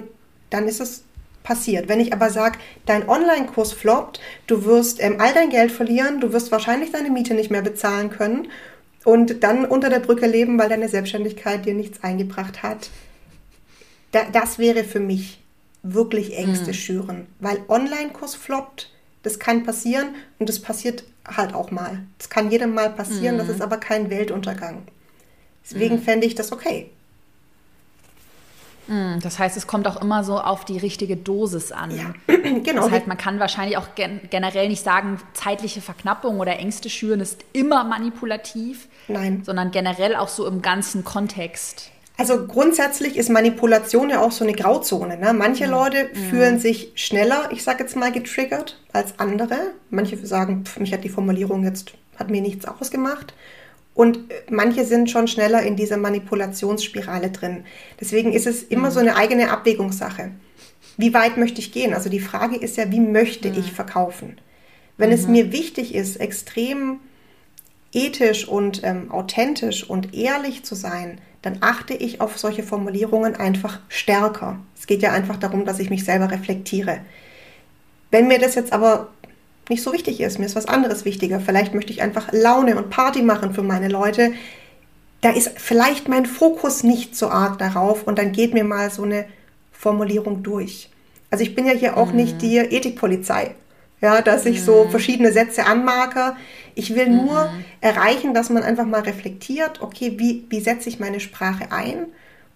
[0.49, 1.03] dann ist es
[1.43, 1.87] passiert.
[1.87, 6.33] Wenn ich aber sage, dein Online-Kurs floppt, du wirst ähm, all dein Geld verlieren, du
[6.33, 8.47] wirst wahrscheinlich deine Miete nicht mehr bezahlen können
[9.03, 12.89] und dann unter der Brücke leben, weil deine Selbstständigkeit dir nichts eingebracht hat.
[14.11, 15.39] Da, das wäre für mich
[15.83, 16.73] wirklich Ängste mhm.
[16.73, 18.91] schüren, weil Online-Kurs floppt,
[19.23, 22.03] das kann passieren und das passiert halt auch mal.
[22.17, 23.39] Das kann jedem mal passieren, mhm.
[23.39, 24.83] das ist aber kein Weltuntergang.
[25.63, 26.01] Deswegen mhm.
[26.01, 26.89] fände ich das okay.
[28.91, 31.91] Hm, das heißt, es kommt auch immer so auf die richtige Dosis an.
[31.91, 32.81] Ja, genau.
[32.81, 37.21] Das heißt, man kann wahrscheinlich auch gen generell nicht sagen, zeitliche Verknappung oder Ängste schüren
[37.21, 38.89] ist immer manipulativ.
[39.07, 39.43] Nein.
[39.45, 41.89] Sondern generell auch so im ganzen Kontext.
[42.17, 45.17] Also grundsätzlich ist Manipulation ja auch so eine Grauzone.
[45.17, 45.31] Ne?
[45.31, 45.71] Manche mhm.
[45.71, 46.29] Leute mhm.
[46.29, 49.55] fühlen sich schneller, ich sage jetzt mal, getriggert als andere.
[49.89, 53.33] Manche sagen, pff, mich hat die Formulierung jetzt, hat mir nichts ausgemacht.
[53.93, 57.65] Und manche sind schon schneller in dieser Manipulationsspirale drin.
[57.99, 58.93] Deswegen ist es immer mhm.
[58.93, 60.31] so eine eigene Abwägungssache.
[60.97, 61.93] Wie weit möchte ich gehen?
[61.93, 63.59] Also die Frage ist ja, wie möchte mhm.
[63.59, 64.37] ich verkaufen?
[64.97, 65.15] Wenn mhm.
[65.15, 66.99] es mir wichtig ist, extrem
[67.91, 73.79] ethisch und ähm, authentisch und ehrlich zu sein, dann achte ich auf solche Formulierungen einfach
[73.89, 74.59] stärker.
[74.77, 76.99] Es geht ja einfach darum, dass ich mich selber reflektiere.
[78.11, 79.09] Wenn mir das jetzt aber
[79.69, 80.39] nicht so wichtig ist.
[80.39, 81.39] Mir ist was anderes wichtiger.
[81.39, 84.33] Vielleicht möchte ich einfach Laune und Party machen für meine Leute.
[85.21, 89.03] Da ist vielleicht mein Fokus nicht so arg darauf und dann geht mir mal so
[89.03, 89.25] eine
[89.71, 90.89] Formulierung durch.
[91.29, 92.17] Also ich bin ja hier auch mhm.
[92.17, 93.55] nicht die Ethikpolizei,
[94.01, 94.65] ja, dass ich mhm.
[94.65, 96.35] so verschiedene Sätze anmarke.
[96.75, 97.25] Ich will mhm.
[97.25, 102.07] nur erreichen, dass man einfach mal reflektiert, okay, wie, wie setze ich meine Sprache ein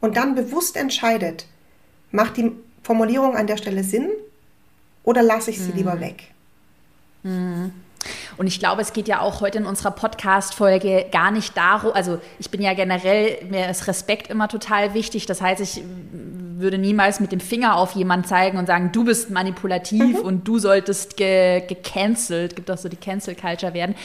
[0.02, 1.46] und dann bewusst entscheidet,
[2.12, 2.52] macht die
[2.84, 4.10] Formulierung an der Stelle Sinn
[5.04, 6.02] oder lasse ich sie lieber mhm.
[6.02, 6.35] weg?
[7.25, 7.71] Mhm.
[8.38, 12.19] Und ich glaube, es geht ja auch heute in unserer Podcast-Folge gar nicht darum, also
[12.39, 15.26] ich bin ja generell, mir ist Respekt immer total wichtig.
[15.26, 15.84] Das heißt, ich
[16.58, 20.26] würde niemals mit dem Finger auf jemanden zeigen und sagen, du bist manipulativ mhm.
[20.26, 23.95] und du solltest ge gecancelt, gibt auch so die Cancel Culture werden.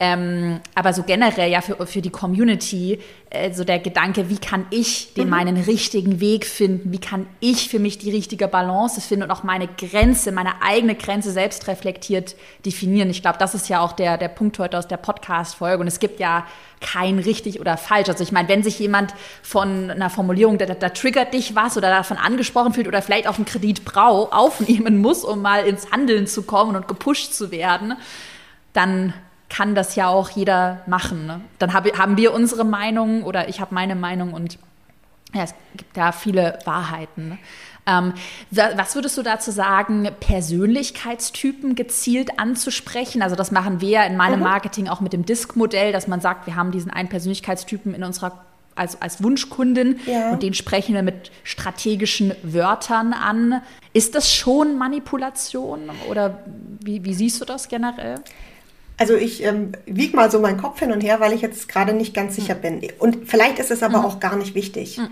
[0.00, 2.98] Ähm, aber so generell ja für, für die Community,
[3.30, 5.30] äh, so der Gedanke, wie kann ich den mhm.
[5.30, 9.44] meinen richtigen Weg finden, wie kann ich für mich die richtige Balance finden und auch
[9.44, 12.34] meine Grenze, meine eigene Grenze selbst reflektiert
[12.66, 13.10] definieren.
[13.10, 15.80] Ich glaube, das ist ja auch der, der Punkt heute aus der Podcast-Folge.
[15.80, 16.44] Und es gibt ja
[16.80, 18.08] kein richtig oder falsch.
[18.08, 21.88] Also ich meine, wenn sich jemand von einer Formulierung, da, da, triggert dich was oder
[21.90, 26.26] davon angesprochen fühlt oder vielleicht auf einen Kredit brau aufnehmen muss, um mal ins Handeln
[26.26, 27.94] zu kommen und gepusht zu werden,
[28.72, 29.14] dann
[29.48, 31.26] kann das ja auch jeder machen.
[31.26, 31.40] Ne?
[31.58, 34.58] Dann hab, haben wir unsere Meinung oder ich habe meine Meinung und
[35.34, 37.30] ja, es gibt da viele Wahrheiten.
[37.30, 37.38] Ne?
[37.86, 38.12] Ähm,
[38.50, 43.22] was würdest du dazu sagen, Persönlichkeitstypen gezielt anzusprechen?
[43.22, 44.44] Also das machen wir in meinem mhm.
[44.44, 48.44] Marketing auch mit dem Disk-Modell, dass man sagt, wir haben diesen einen Persönlichkeitstypen in unserer
[48.74, 50.30] als, als Wunschkundin ja.
[50.30, 53.60] und den sprechen wir mit strategischen Wörtern an.
[53.92, 56.38] Ist das schon Manipulation oder
[56.80, 58.16] wie, wie siehst du das generell?
[58.96, 61.92] Also ich ähm, wiege mal so meinen Kopf hin und her, weil ich jetzt gerade
[61.92, 62.80] nicht ganz sicher bin.
[62.98, 64.04] Und vielleicht ist es aber mhm.
[64.04, 64.98] auch gar nicht wichtig.
[64.98, 65.08] Mhm.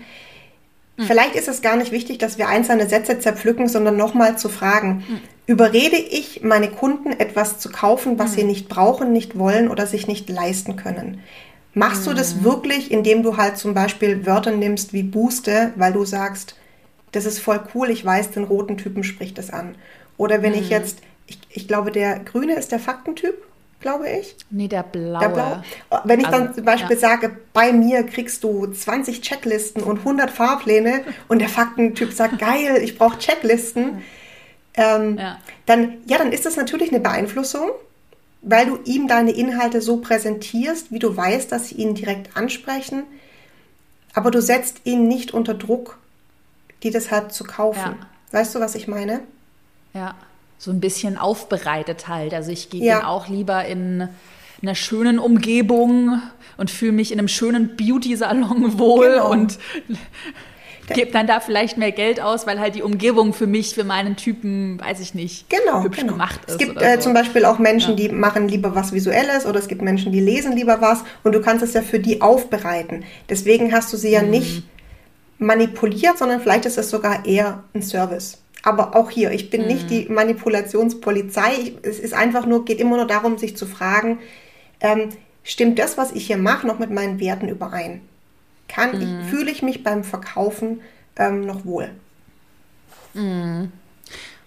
[0.97, 1.03] Mhm.
[1.03, 5.03] Vielleicht ist es gar nicht wichtig, dass wir einzelne Sätze zerpflücken, sondern nochmal zu fragen,
[5.07, 5.21] mhm.
[5.47, 8.49] überrede ich meine Kunden etwas zu kaufen, was sie mhm.
[8.49, 11.21] nicht brauchen, nicht wollen oder sich nicht leisten können?
[11.73, 16.03] Machst du das wirklich, indem du halt zum Beispiel Wörter nimmst wie Booste, weil du
[16.03, 16.55] sagst,
[17.13, 19.75] das ist voll cool, ich weiß, den roten Typen spricht das an.
[20.17, 23.35] Oder wenn ich jetzt, ich, ich glaube, der grüne ist der Faktentyp
[23.81, 24.35] glaube ich.
[24.49, 25.19] Nee, der blaue.
[25.19, 25.63] Der blaue.
[26.05, 27.01] Wenn ich also, dann zum Beispiel ja.
[27.01, 32.79] sage, bei mir kriegst du 20 Checklisten und 100 Fahrpläne und der Faktentyp sagt, geil,
[32.81, 34.01] ich brauche Checklisten,
[34.75, 35.39] ähm, ja.
[35.65, 37.71] dann, ja, dann ist das natürlich eine Beeinflussung,
[38.41, 43.03] weil du ihm deine Inhalte so präsentierst, wie du weißt, dass sie ihn direkt ansprechen,
[44.13, 45.97] aber du setzt ihn nicht unter Druck,
[46.83, 47.97] die deshalb zu kaufen.
[47.99, 48.07] Ja.
[48.31, 49.21] Weißt du, was ich meine?
[49.93, 50.15] Ja
[50.61, 52.35] so ein bisschen aufbereitet halt.
[52.35, 52.99] Also ich gehe ja.
[52.99, 54.07] dann auch lieber in
[54.61, 56.21] einer schönen Umgebung
[56.57, 59.31] und fühle mich in einem schönen Beauty-Salon wohl genau.
[59.31, 59.57] und
[60.93, 64.17] gebe dann da vielleicht mehr Geld aus, weil halt die Umgebung für mich, für meinen
[64.17, 66.11] Typen, weiß ich nicht, genau, hübsch genau.
[66.11, 66.51] gemacht ist.
[66.51, 67.05] Es gibt äh, so.
[67.05, 68.07] zum Beispiel auch Menschen, ja.
[68.07, 71.41] die machen lieber was Visuelles oder es gibt Menschen, die lesen lieber was und du
[71.41, 73.03] kannst es ja für die aufbereiten.
[73.29, 74.29] Deswegen hast du sie ja mhm.
[74.29, 74.63] nicht
[75.39, 78.40] manipuliert, sondern vielleicht ist es sogar eher ein Service.
[78.63, 79.67] Aber auch hier, ich bin mhm.
[79.67, 81.53] nicht die Manipulationspolizei.
[81.61, 84.19] Ich, es ist einfach nur, geht immer nur darum, sich zu fragen,
[84.79, 85.09] ähm,
[85.43, 88.01] stimmt das, was ich hier mache, noch mit meinen Werten überein?
[88.67, 89.01] Kann mhm.
[89.01, 90.81] ich, fühle ich mich beim Verkaufen
[91.15, 91.89] ähm, noch wohl?
[93.13, 93.71] Mhm.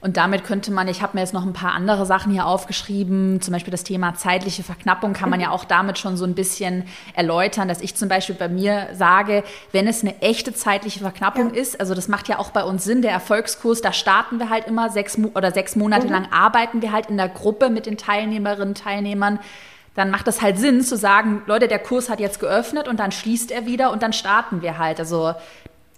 [0.05, 3.40] Und damit könnte man, ich habe mir jetzt noch ein paar andere Sachen hier aufgeschrieben,
[3.40, 6.85] zum Beispiel das Thema zeitliche Verknappung kann man ja auch damit schon so ein bisschen
[7.14, 11.61] erläutern, dass ich zum Beispiel bei mir sage, wenn es eine echte zeitliche Verknappung ja.
[11.62, 14.67] ist, also das macht ja auch bei uns Sinn, der Erfolgskurs, da starten wir halt
[14.67, 16.12] immer sechs oder sechs Monate mhm.
[16.12, 19.38] lang arbeiten wir halt in der Gruppe mit den Teilnehmerinnen, Teilnehmern
[19.95, 23.12] dann macht das halt Sinn zu sagen, Leute, der Kurs hat jetzt geöffnet und dann
[23.12, 24.99] schließt er wieder und dann starten wir halt.
[24.99, 25.35] Also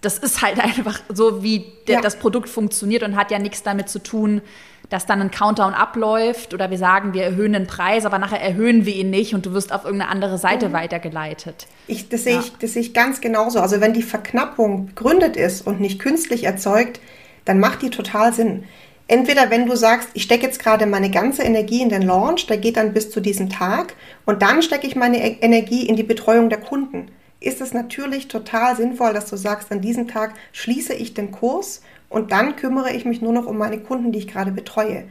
[0.01, 2.01] das ist halt einfach so, wie der, ja.
[2.01, 4.41] das Produkt funktioniert und hat ja nichts damit zu tun,
[4.89, 8.85] dass dann ein Countdown abläuft oder wir sagen, wir erhöhen den Preis, aber nachher erhöhen
[8.85, 10.73] wir ihn nicht und du wirst auf irgendeine andere Seite mhm.
[10.73, 11.67] weitergeleitet.
[11.87, 12.39] Ich, das, sehe ja.
[12.39, 13.59] ich, das sehe ich ganz genauso.
[13.59, 17.01] Also wenn die Verknappung begründet ist und nicht künstlich erzeugt,
[17.43, 18.63] dann macht die total Sinn.
[19.09, 22.57] Entweder wenn du sagst, ich stecke jetzt gerade meine ganze Energie in den Launch, der
[22.57, 23.93] geht dann bis zu diesem Tag
[24.25, 28.27] und dann stecke ich meine e-, Energie in die Betreuung der Kunden ist es natürlich
[28.27, 32.93] total sinnvoll, dass du sagst, an diesem Tag schließe ich den Kurs und dann kümmere
[32.93, 35.05] ich mich nur noch um meine Kunden, die ich gerade betreue.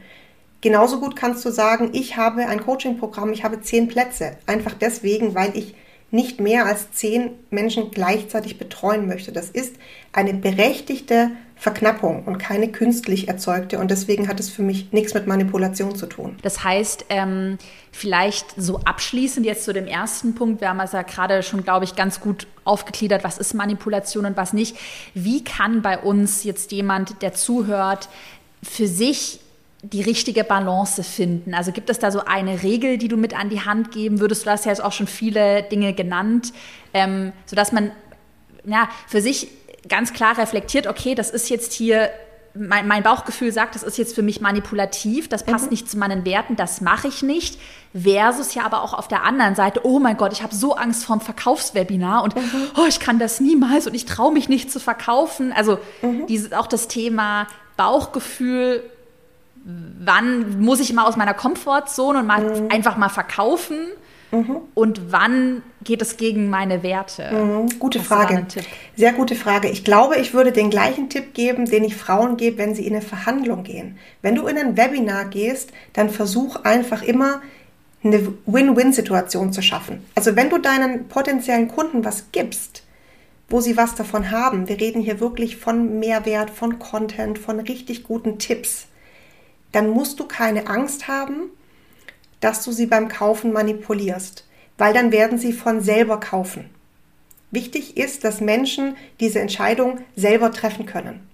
[0.61, 4.37] Genauso gut kannst du sagen, ich habe ein Coaching-Programm, ich habe zehn Plätze.
[4.47, 5.75] Einfach deswegen, weil ich
[6.09, 9.31] nicht mehr als zehn Menschen gleichzeitig betreuen möchte.
[9.31, 9.75] Das ist
[10.13, 13.79] eine berechtigte Verknappung und keine künstlich erzeugte.
[13.79, 16.37] Und deswegen hat es für mich nichts mit Manipulation zu tun.
[16.43, 17.57] Das heißt, ähm,
[17.91, 21.85] vielleicht so abschließend jetzt zu dem ersten Punkt, wir haben es ja gerade schon, glaube
[21.85, 24.77] ich, ganz gut aufgegliedert, was ist Manipulation und was nicht.
[25.15, 28.07] Wie kann bei uns jetzt jemand, der zuhört,
[28.61, 29.39] für sich
[29.81, 31.55] die richtige Balance finden?
[31.55, 34.45] Also gibt es da so eine Regel, die du mit an die Hand geben würdest?
[34.45, 36.53] Du hast ja jetzt auch schon viele Dinge genannt,
[36.93, 37.91] ähm, sodass man
[38.67, 39.47] ja, für sich
[39.87, 42.09] ganz klar reflektiert, okay, das ist jetzt hier,
[42.53, 45.71] mein, mein Bauchgefühl sagt, das ist jetzt für mich manipulativ, das passt mhm.
[45.71, 47.59] nicht zu meinen Werten, das mache ich nicht.
[47.93, 51.05] Versus ja aber auch auf der anderen Seite, oh mein Gott, ich habe so Angst
[51.05, 52.43] vorm Verkaufswebinar und mhm.
[52.77, 55.53] oh, ich kann das niemals und ich traue mich nicht zu verkaufen.
[55.53, 56.27] Also mhm.
[56.27, 58.83] dieses, auch das Thema Bauchgefühl
[59.99, 62.71] wann muss ich mal aus meiner Komfortzone und mal mhm.
[62.71, 63.77] einfach mal verkaufen
[64.31, 64.57] mhm.
[64.73, 67.31] und wann geht es gegen meine Werte?
[67.31, 67.79] Mhm.
[67.79, 68.45] Gute Hast Frage.
[68.95, 69.69] Sehr gute Frage.
[69.69, 72.93] Ich glaube, ich würde den gleichen Tipp geben, den ich Frauen gebe, wenn sie in
[72.93, 73.97] eine Verhandlung gehen.
[74.21, 77.41] Wenn du in ein Webinar gehst, dann versuch einfach immer
[78.03, 80.05] eine Win-Win-Situation zu schaffen.
[80.15, 82.83] Also wenn du deinen potenziellen Kunden was gibst,
[83.49, 88.03] wo sie was davon haben, wir reden hier wirklich von Mehrwert, von Content, von richtig
[88.03, 88.87] guten Tipps,
[89.71, 91.51] dann musst du keine Angst haben,
[92.39, 94.45] dass du sie beim Kaufen manipulierst,
[94.77, 96.69] weil dann werden sie von selber kaufen.
[97.51, 101.27] Wichtig ist, dass Menschen diese Entscheidung selber treffen können.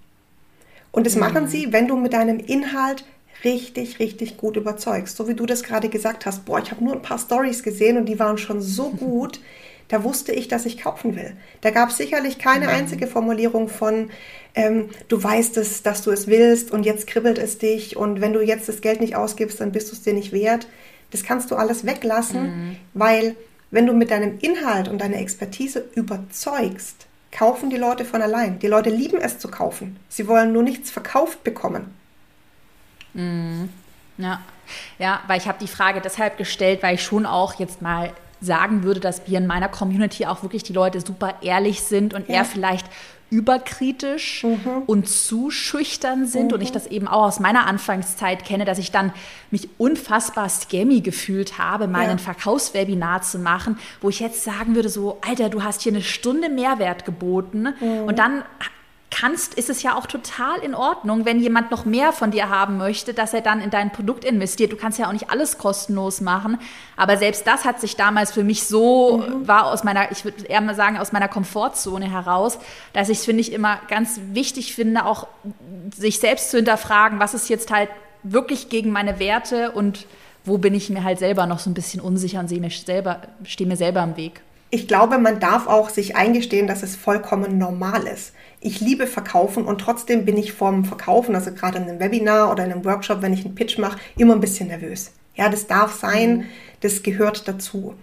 [0.92, 1.20] Und das mhm.
[1.20, 3.04] machen sie, wenn du mit deinem Inhalt
[3.42, 5.16] richtig, richtig gut überzeugst.
[5.16, 7.96] So wie du das gerade gesagt hast, boah, ich habe nur ein paar Stories gesehen
[7.96, 9.40] und die waren schon so gut,
[9.88, 11.36] da wusste ich, dass ich kaufen will.
[11.60, 12.70] Da gab es sicherlich keine mhm.
[12.70, 14.10] einzige Formulierung von,
[14.54, 18.32] ähm, du weißt es, dass du es willst und jetzt kribbelt es dich und wenn
[18.32, 20.68] du jetzt das Geld nicht ausgibst, dann bist du es dir nicht wert.
[21.14, 22.76] Das kannst du alles weglassen, mhm.
[22.92, 23.36] weil
[23.70, 28.58] wenn du mit deinem Inhalt und deiner Expertise überzeugst, kaufen die Leute von allein.
[28.58, 29.96] Die Leute lieben es zu kaufen.
[30.08, 31.94] Sie wollen nur nichts verkauft bekommen.
[33.12, 33.68] Mhm.
[34.18, 34.40] Ja.
[34.98, 38.82] ja, weil ich habe die Frage deshalb gestellt, weil ich schon auch jetzt mal sagen
[38.82, 42.34] würde, dass wir in meiner Community auch wirklich die Leute super ehrlich sind und ja.
[42.34, 42.86] eher vielleicht
[43.30, 44.82] überkritisch mhm.
[44.86, 46.54] und zu schüchtern sind mhm.
[46.54, 49.12] und ich das eben auch aus meiner Anfangszeit kenne, dass ich dann
[49.50, 52.16] mich unfassbar scammy gefühlt habe, mal ja.
[52.18, 56.48] Verkaufswebinar zu machen, wo ich jetzt sagen würde so, Alter, du hast hier eine Stunde
[56.48, 58.04] Mehrwert geboten mhm.
[58.06, 58.44] und dann
[59.14, 62.78] kannst, ist es ja auch total in Ordnung, wenn jemand noch mehr von dir haben
[62.78, 64.72] möchte, dass er dann in dein Produkt investiert.
[64.72, 66.58] Du kannst ja auch nicht alles kostenlos machen.
[66.96, 69.46] Aber selbst das hat sich damals für mich so, mhm.
[69.46, 72.58] war aus meiner, ich würde eher mal sagen, aus meiner Komfortzone heraus,
[72.92, 75.28] dass ich es, finde ich, immer ganz wichtig finde, auch
[75.96, 77.90] sich selbst zu hinterfragen, was ist jetzt halt
[78.24, 80.06] wirklich gegen meine Werte und
[80.44, 83.22] wo bin ich mir halt selber noch so ein bisschen unsicher und sehe mir selber,
[83.44, 84.40] stehe mir selber im Weg.
[84.70, 88.32] Ich glaube, man darf auch sich eingestehen, dass es vollkommen normal ist
[88.64, 92.64] ich liebe Verkaufen und trotzdem bin ich vorm Verkaufen, also gerade in einem Webinar oder
[92.64, 95.12] in einem Workshop, wenn ich einen Pitch mache, immer ein bisschen nervös.
[95.34, 96.44] Ja, das darf sein, mhm.
[96.80, 97.94] das gehört dazu.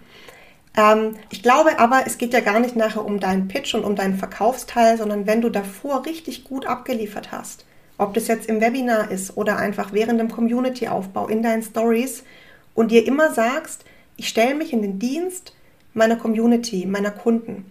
[0.76, 3.96] Ähm, ich glaube aber, es geht ja gar nicht nachher um deinen Pitch und um
[3.96, 7.64] deinen Verkaufsteil, sondern wenn du davor richtig gut abgeliefert hast,
[7.98, 12.22] ob das jetzt im Webinar ist oder einfach während dem Community-Aufbau in deinen Stories
[12.74, 13.84] und dir immer sagst,
[14.16, 15.54] ich stelle mich in den Dienst
[15.92, 17.64] meiner Community, meiner Kunden.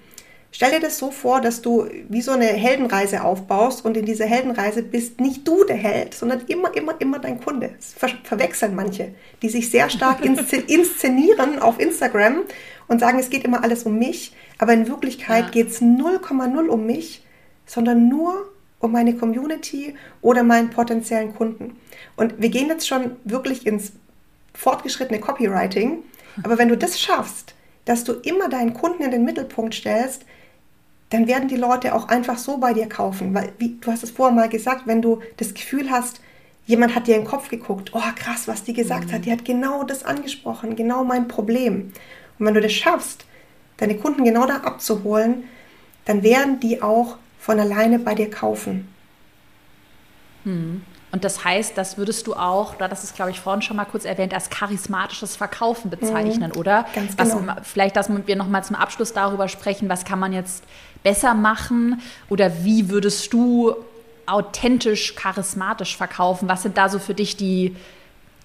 [0.53, 4.25] Stell dir das so vor, dass du wie so eine Heldenreise aufbaust und in dieser
[4.25, 7.71] Heldenreise bist nicht du der Held, sondern immer, immer, immer dein Kunde.
[7.77, 10.19] Das ver verwechseln manche, die sich sehr stark
[10.67, 12.43] inszenieren auf Instagram
[12.89, 15.51] und sagen, es geht immer alles um mich, aber in Wirklichkeit ja.
[15.51, 17.23] geht es 0,0 um mich,
[17.65, 21.77] sondern nur um meine Community oder meinen potenziellen Kunden.
[22.17, 23.93] Und wir gehen jetzt schon wirklich ins
[24.53, 26.03] fortgeschrittene Copywriting,
[26.43, 30.25] aber wenn du das schaffst, dass du immer deinen Kunden in den Mittelpunkt stellst,
[31.12, 33.34] dann werden die Leute auch einfach so bei dir kaufen.
[33.34, 36.21] Weil, wie du hast es vorher mal gesagt, wenn du das Gefühl hast,
[36.65, 39.12] jemand hat dir in den Kopf geguckt, oh krass, was die gesagt mhm.
[39.12, 41.91] hat, die hat genau das angesprochen, genau mein Problem.
[42.39, 43.26] Und wenn du das schaffst,
[43.78, 45.43] deine Kunden genau da abzuholen,
[46.06, 48.88] dann werden die auch von alleine bei dir kaufen.
[50.45, 50.84] Mhm.
[51.12, 54.06] Und das heißt, das würdest du auch, das ist, glaube ich, vorhin schon mal kurz
[54.06, 56.86] erwähnt, als charismatisches Verkaufen bezeichnen, mhm, oder?
[56.95, 57.41] Ganz genau.
[57.47, 60.63] Was, vielleicht, dass wir nochmal zum Abschluss darüber sprechen, was kann man jetzt
[61.04, 63.76] besser machen oder wie würdest du
[64.26, 66.47] authentisch, charismatisch verkaufen?
[66.47, 67.76] Was sind da so für dich die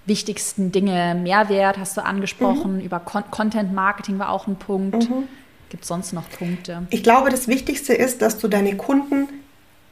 [0.05, 1.15] wichtigsten Dinge?
[1.15, 2.81] Mehrwert hast du angesprochen, mhm.
[2.81, 5.09] über Con Content Marketing war auch ein Punkt.
[5.09, 5.29] Mhm.
[5.69, 6.87] Gibt es sonst noch Punkte?
[6.89, 9.27] Ich glaube, das Wichtigste ist, dass du deine Kunden,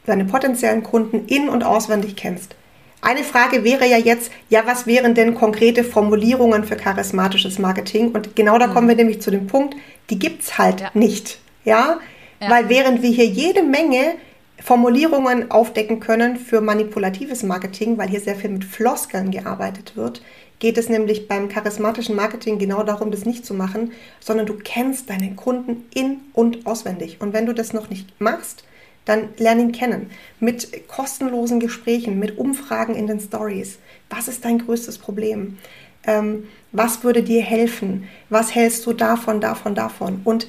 [0.06, 2.54] deine potenziellen Kunden in- und auswendig kennst.
[3.00, 8.12] Eine Frage wäre ja jetzt, ja, was wären denn konkrete Formulierungen für charismatisches Marketing?
[8.12, 8.74] Und genau da mhm.
[8.74, 9.76] kommen wir nämlich zu dem Punkt,
[10.10, 10.90] die gibt es halt ja.
[10.94, 11.38] nicht.
[11.64, 12.00] Ja?
[12.40, 12.50] ja?
[12.50, 14.14] Weil während wir hier jede Menge
[14.60, 20.22] Formulierungen aufdecken können für manipulatives Marketing, weil hier sehr viel mit Floskeln gearbeitet wird,
[20.58, 25.10] geht es nämlich beim charismatischen Marketing genau darum, das nicht zu machen, sondern du kennst
[25.10, 27.18] deinen Kunden in und auswendig.
[27.20, 28.64] Und wenn du das noch nicht machst,
[29.06, 30.10] dann lern ihn kennen.
[30.38, 33.78] Mit kostenlosen Gesprächen, mit Umfragen in den Stories.
[34.10, 35.56] Was ist dein größtes Problem?
[36.04, 38.06] Ähm, was würde dir helfen?
[38.28, 40.20] Was hältst du davon, davon, davon?
[40.24, 40.48] Und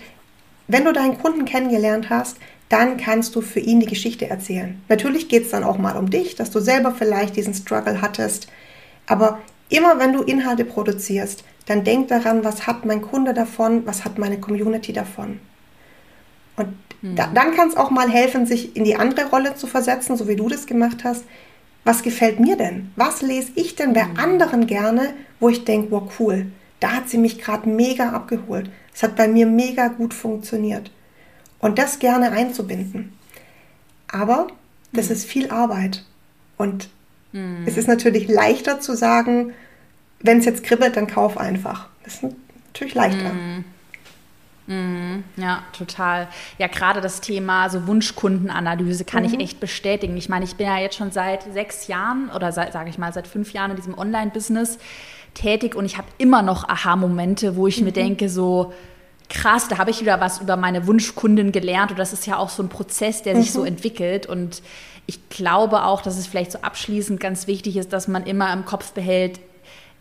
[0.67, 2.37] wenn du deinen Kunden kennengelernt hast,
[2.69, 4.81] dann kannst du für ihn die Geschichte erzählen.
[4.89, 8.47] Natürlich geht es dann auch mal um dich, dass du selber vielleicht diesen Struggle hattest.
[9.05, 9.39] Aber
[9.69, 14.17] immer wenn du Inhalte produzierst, dann denk daran, was hat mein Kunde davon, was hat
[14.17, 15.39] meine Community davon.
[16.57, 20.17] Und da, dann kann es auch mal helfen, sich in die andere Rolle zu versetzen,
[20.17, 21.23] so wie du das gemacht hast.
[21.83, 22.91] was gefällt mir denn?
[22.97, 24.17] Was lese ich denn bei mhm.
[24.17, 26.47] anderen gerne, wo ich denke, wow, cool,
[26.81, 28.69] da hat sie mich gerade mega abgeholt.
[28.93, 30.91] Es hat bei mir mega gut funktioniert.
[31.59, 33.13] Und das gerne einzubinden.
[34.07, 34.47] Aber
[34.91, 35.11] das mhm.
[35.13, 36.03] ist viel Arbeit.
[36.57, 36.89] Und
[37.31, 37.63] mhm.
[37.65, 39.53] es ist natürlich leichter zu sagen,
[40.19, 41.87] wenn es jetzt kribbelt, dann kauf einfach.
[42.03, 42.23] Das ist
[42.73, 43.33] natürlich leichter.
[43.33, 43.63] Mhm.
[44.67, 46.27] Mhm, ja, total.
[46.57, 49.33] Ja, gerade das Thema so Wunschkundenanalyse kann mhm.
[49.33, 50.17] ich echt bestätigen.
[50.17, 53.27] Ich meine, ich bin ja jetzt schon seit sechs Jahren oder sage ich mal seit
[53.27, 54.77] fünf Jahren in diesem Online-Business
[55.33, 57.85] tätig und ich habe immer noch Aha-Momente, wo ich mhm.
[57.85, 58.73] mir denke, so
[59.29, 62.49] krass, da habe ich wieder was über meine Wunschkundin gelernt und das ist ja auch
[62.49, 63.67] so ein Prozess, der sich so mhm.
[63.67, 64.61] entwickelt und
[65.05, 68.65] ich glaube auch, dass es vielleicht so abschließend ganz wichtig ist, dass man immer im
[68.65, 69.39] Kopf behält,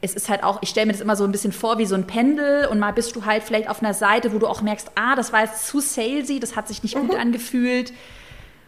[0.07, 1.95] es ist halt auch, ich stelle mir das immer so ein bisschen vor wie so
[1.95, 4.93] ein Pendel und mal bist du halt vielleicht auf einer Seite, wo du auch merkst,
[4.95, 7.09] ah, das war jetzt zu salesy, das hat sich nicht mhm.
[7.09, 7.93] gut angefühlt.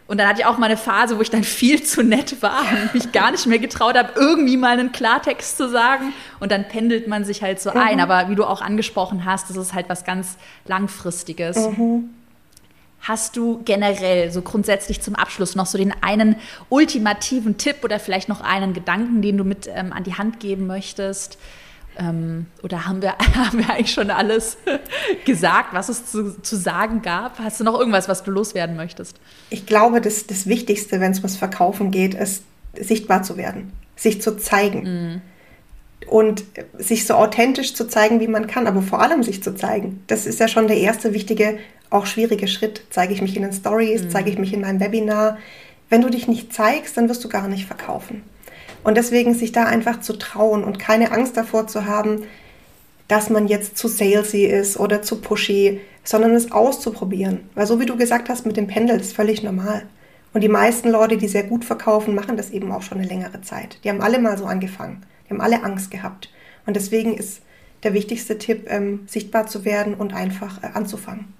[0.07, 2.61] Und dann hatte ich auch mal eine Phase, wo ich dann viel zu nett war
[2.61, 6.13] und mich gar nicht mehr getraut habe, irgendwie mal einen Klartext zu sagen.
[6.39, 7.77] Und dann pendelt man sich halt so mhm.
[7.77, 7.99] ein.
[7.99, 11.57] Aber wie du auch angesprochen hast, das ist halt was ganz Langfristiges.
[11.57, 12.09] Mhm.
[13.09, 16.35] Hast du generell so grundsätzlich zum Abschluss noch so den einen
[16.69, 20.67] ultimativen Tipp oder vielleicht noch einen Gedanken, den du mit ähm, an die Hand geben
[20.67, 21.39] möchtest?
[21.97, 24.57] Ähm, oder haben wir, haben wir eigentlich schon alles
[25.25, 27.39] gesagt, was es zu, zu sagen gab?
[27.39, 29.19] Hast du noch irgendwas, was du loswerden möchtest?
[29.49, 32.43] Ich glaube, das, das Wichtigste, wenn es ums Verkaufen geht, ist,
[32.79, 34.83] sichtbar zu werden, sich zu zeigen.
[34.83, 35.21] Mm
[36.07, 36.43] und
[36.77, 40.01] sich so authentisch zu zeigen, wie man kann, aber vor allem sich zu zeigen.
[40.07, 41.59] Das ist ja schon der erste wichtige,
[41.89, 42.83] auch schwierige Schritt.
[42.89, 44.09] Zeige ich mich in den Stories, mhm.
[44.09, 45.37] zeige ich mich in meinem Webinar.
[45.89, 48.23] Wenn du dich nicht zeigst, dann wirst du gar nicht verkaufen.
[48.83, 52.23] Und deswegen sich da einfach zu trauen und keine Angst davor zu haben,
[53.07, 57.41] dass man jetzt zu salesy ist oder zu pushy, sondern es auszuprobieren.
[57.55, 59.83] Weil so wie du gesagt hast mit dem Pendel, ist völlig normal.
[60.31, 63.41] Und die meisten Leute, die sehr gut verkaufen, machen das eben auch schon eine längere
[63.41, 63.79] Zeit.
[63.83, 65.03] Die haben alle mal so angefangen.
[65.25, 66.29] Die haben alle Angst gehabt.
[66.67, 67.41] Und deswegen ist
[67.81, 71.33] der wichtigste Tipp, ähm, sichtbar zu werden und einfach äh, anzufangen.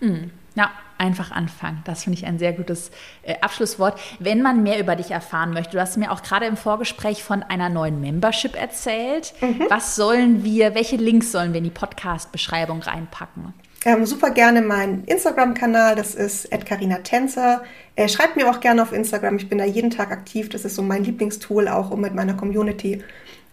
[0.00, 0.30] Mhm.
[0.54, 1.82] Ja, einfach anfangen.
[1.84, 2.90] Das finde ich ein sehr gutes
[3.22, 3.98] äh, Abschlusswort.
[4.18, 7.42] Wenn man mehr über dich erfahren möchte, du hast mir auch gerade im Vorgespräch von
[7.44, 9.32] einer neuen Membership erzählt.
[9.40, 9.66] Mhm.
[9.68, 13.54] Was sollen wir, welche Links sollen wir in die Podcast-Beschreibung reinpacken?
[13.84, 17.62] Ähm, super gerne meinen Instagram-Kanal, das ist Carina Tänzer.
[17.94, 20.48] Äh, schreibt mir auch gerne auf Instagram, ich bin da jeden Tag aktiv.
[20.48, 23.04] Das ist so mein Lieblingstool, auch um mit meiner Community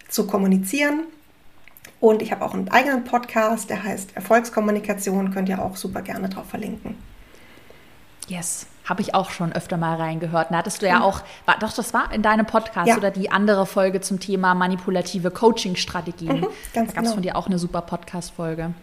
[0.08, 1.04] zu kommunizieren.
[2.00, 6.28] Und ich habe auch einen eigenen Podcast, der heißt Erfolgskommunikation, könnt ihr auch super gerne
[6.28, 6.96] drauf verlinken.
[8.28, 10.50] Yes, habe ich auch schon öfter mal reingehört.
[10.50, 11.02] Da hattest du ja mhm.
[11.02, 12.96] auch, war, doch, das war in deinem Podcast ja.
[12.96, 16.40] oder die andere Folge zum Thema manipulative Coaching-Strategien.
[16.40, 17.12] Mhm, da gab es genau.
[17.12, 18.74] von dir auch eine super Podcast-Folge.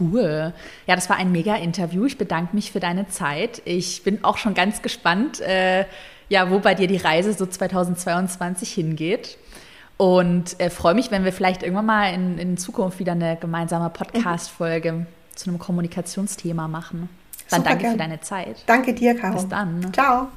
[0.00, 0.52] Cool.
[0.86, 2.06] Ja, das war ein mega-Interview.
[2.06, 3.62] Ich bedanke mich für deine Zeit.
[3.64, 5.84] Ich bin auch schon ganz gespannt, äh,
[6.28, 9.38] ja, wo bei dir die Reise so 2022 hingeht.
[9.96, 13.88] Und äh, freue mich, wenn wir vielleicht irgendwann mal in, in Zukunft wieder eine gemeinsame
[13.90, 15.06] Podcast-Folge mhm.
[15.34, 17.08] zu einem Kommunikationsthema machen.
[17.48, 17.92] Dann Super danke gern.
[17.92, 18.64] für deine Zeit.
[18.66, 19.34] Danke dir, Caro.
[19.34, 19.92] Bis dann.
[19.92, 20.28] Ciao.